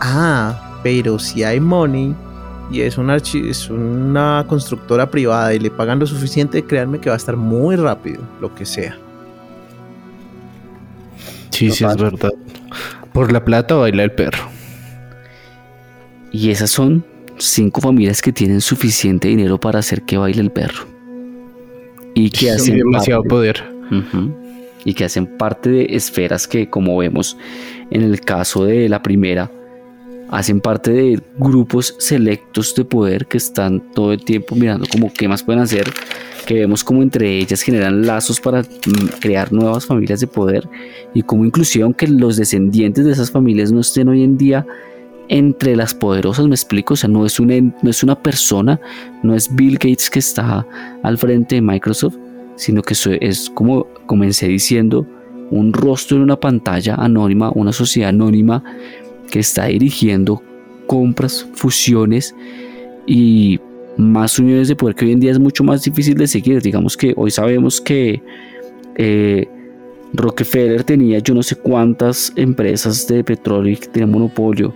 [0.00, 2.12] Ah, pero si hay money
[2.70, 7.14] y es una, es una constructora privada y le pagan lo suficiente, créanme que va
[7.14, 8.96] a estar muy rápido, lo que sea.
[11.50, 11.76] Sí, Total.
[11.76, 12.30] sí, es verdad.
[13.12, 14.48] Por la plata baila el perro.
[16.32, 17.04] Y esas son
[17.38, 20.86] cinco familias que tienen suficiente dinero para hacer que baile el perro.
[22.14, 23.64] Y que hacen demasiado parte, poder.
[23.90, 24.34] Uh -huh,
[24.84, 27.36] y que hacen parte de esferas que, como vemos
[27.90, 29.50] en el caso de la primera,
[30.30, 35.28] hacen parte de grupos selectos de poder que están todo el tiempo mirando como qué
[35.28, 35.92] más pueden hacer,
[36.46, 38.62] que vemos como entre ellas generan lazos para
[39.20, 40.68] crear nuevas familias de poder
[41.14, 44.66] y como inclusive aunque los descendientes de esas familias no estén hoy en día
[45.28, 48.80] entre las poderosas, me explico, o sea, no es una, no es una persona,
[49.22, 50.66] no es Bill Gates que está
[51.04, 52.16] al frente de Microsoft,
[52.56, 55.06] sino que es como comencé diciendo,
[55.52, 58.64] un rostro en una pantalla anónima, una sociedad anónima
[59.30, 60.42] que está dirigiendo
[60.86, 62.34] compras, fusiones
[63.06, 63.60] y
[63.96, 66.60] más uniones de poder que hoy en día es mucho más difícil de seguir.
[66.62, 68.20] Digamos que hoy sabemos que
[68.96, 69.46] eh,
[70.12, 74.74] Rockefeller tenía yo no sé cuántas empresas de petróleo que tenía monopolio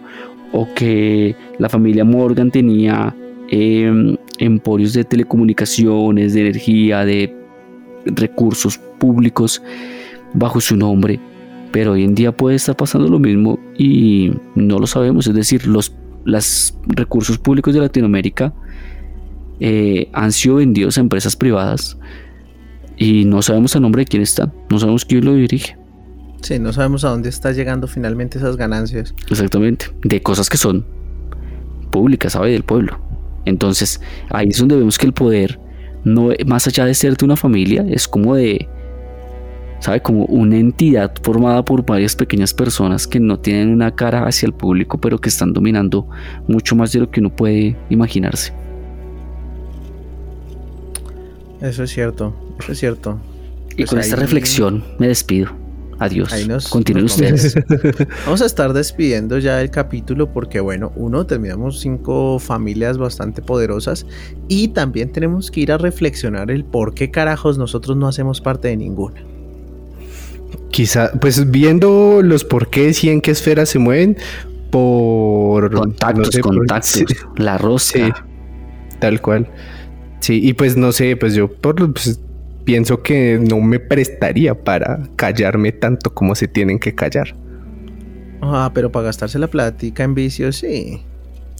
[0.53, 3.15] o que la familia Morgan tenía
[3.51, 7.35] eh, emporios de telecomunicaciones, de energía, de
[8.07, 9.63] recursos públicos
[10.33, 11.19] bajo su nombre.
[11.75, 15.27] Pero hoy en día puede estar pasando lo mismo y no lo sabemos.
[15.27, 15.93] Es decir, los
[16.87, 18.55] recursos públicos de Latinoamérica
[19.59, 21.99] eh, han sido vendidos a empresas privadas
[22.97, 25.77] y no sabemos a nombre de quién están, no sabemos quién lo dirige.
[26.43, 29.12] Sí, no sabemos a dónde está llegando finalmente esas ganancias.
[29.29, 30.87] Exactamente, de cosas que son
[31.91, 32.53] públicas, ¿sabe?
[32.53, 33.01] Del pueblo.
[33.47, 34.01] Entonces,
[34.31, 35.59] ahí es donde vemos que el poder,
[36.05, 38.68] no, más allá de ser de una familia, es como de,
[39.85, 40.01] ¿sabe?
[40.01, 44.55] Como una entidad formada por varias pequeñas personas que no tienen una cara hacia el
[44.55, 46.09] público, pero que están dominando
[46.49, 48.55] mucho más de lo que uno puede imaginarse.
[51.61, 53.20] Eso es cierto, eso es cierto.
[53.72, 55.51] Y pues con esta reflexión me despido.
[55.99, 56.32] Adiós.
[56.70, 57.55] Continúen ustedes.
[58.24, 64.07] Vamos a estar despidiendo ya el capítulo porque, bueno, uno, terminamos cinco familias bastante poderosas
[64.49, 68.68] y también tenemos que ir a reflexionar el por qué carajos nosotros no hacemos parte
[68.68, 69.34] de ninguna.
[70.71, 74.17] Quizá, pues viendo los porqués y en qué esfera se mueven,
[74.71, 77.05] por contactos, contactos,
[77.37, 78.27] la rosca.
[78.99, 79.49] tal cual.
[80.21, 82.21] Sí, y pues no sé, pues yo por, pues,
[82.65, 87.37] pienso que no me prestaría para callarme tanto como se tienen que callar.
[88.43, 91.03] Ah, pero para gastarse la plática en vicios, sí.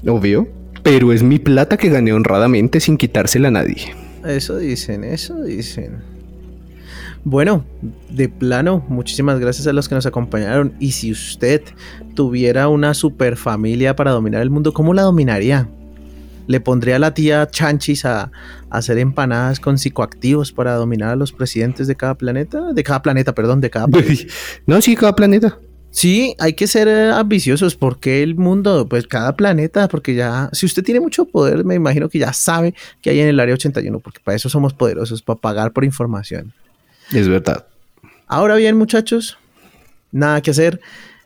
[0.07, 0.49] Obvio.
[0.83, 3.95] Pero es mi plata que gané honradamente sin quitársela a nadie.
[4.27, 6.14] Eso dicen, eso dicen.
[7.25, 7.65] Bueno,
[8.11, 10.75] de plano, muchísimas gracias a los que nos acompañaron.
[10.79, 11.63] Y si usted
[12.15, 15.69] tuviera una super familia para dominar el mundo, ¿cómo la dominaría?
[16.47, 18.31] le pondría a la tía Chanchis a,
[18.71, 23.33] hacer empanadas con psicoactivos para dominar a los presidentes de cada planeta, de cada planeta,
[23.33, 24.27] perdón, de cada país.
[24.67, 25.59] No, sí, cada planeta.
[25.91, 30.67] Sí, hay que ser eh, ambiciosos porque el mundo, pues cada planeta, porque ya, si
[30.67, 34.01] usted tiene mucho poder, me imagino que ya sabe que hay en el área 81,
[34.01, 36.53] porque para eso somos poderosos, para pagar por información.
[37.13, 37.67] Es verdad.
[38.27, 39.39] Ahora bien, muchachos,
[40.11, 40.81] nada que hacer.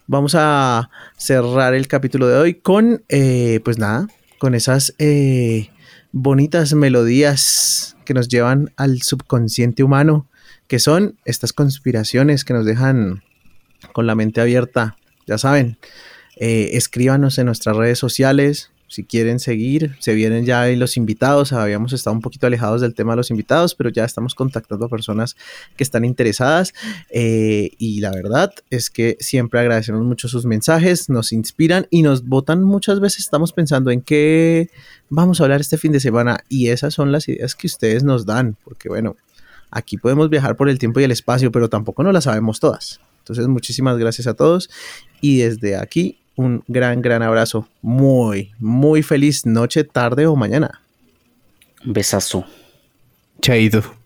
[0.06, 4.08] Vamos a cerrar el capítulo de hoy con, eh, pues nada,
[4.38, 5.70] con esas eh,
[6.12, 10.26] bonitas melodías que nos llevan al subconsciente humano,
[10.66, 13.22] que son estas conspiraciones que nos dejan
[13.92, 14.96] con la mente abierta.
[15.26, 15.78] Ya saben,
[16.36, 21.52] eh, escríbanos en nuestras redes sociales, si quieren seguir, se vienen ya los invitados.
[21.52, 24.88] Habíamos estado un poquito alejados del tema de los invitados, pero ya estamos contactando a
[24.88, 25.36] personas
[25.76, 26.72] que están interesadas.
[27.10, 32.26] Eh, y la verdad es que siempre agradecemos mucho sus mensajes, nos inspiran y nos
[32.26, 33.20] votan muchas veces.
[33.20, 34.70] Estamos pensando en qué
[35.10, 38.24] vamos a hablar este fin de semana y esas son las ideas que ustedes nos
[38.24, 39.16] dan, porque bueno,
[39.70, 43.00] aquí podemos viajar por el tiempo y el espacio, pero tampoco no las sabemos todas.
[43.18, 44.70] Entonces, muchísimas gracias a todos
[45.20, 47.68] y desde aquí un gran, gran abrazo.
[47.82, 50.80] Muy, muy feliz noche, tarde o mañana.
[51.84, 52.44] Besazo.
[53.42, 53.97] Chaito.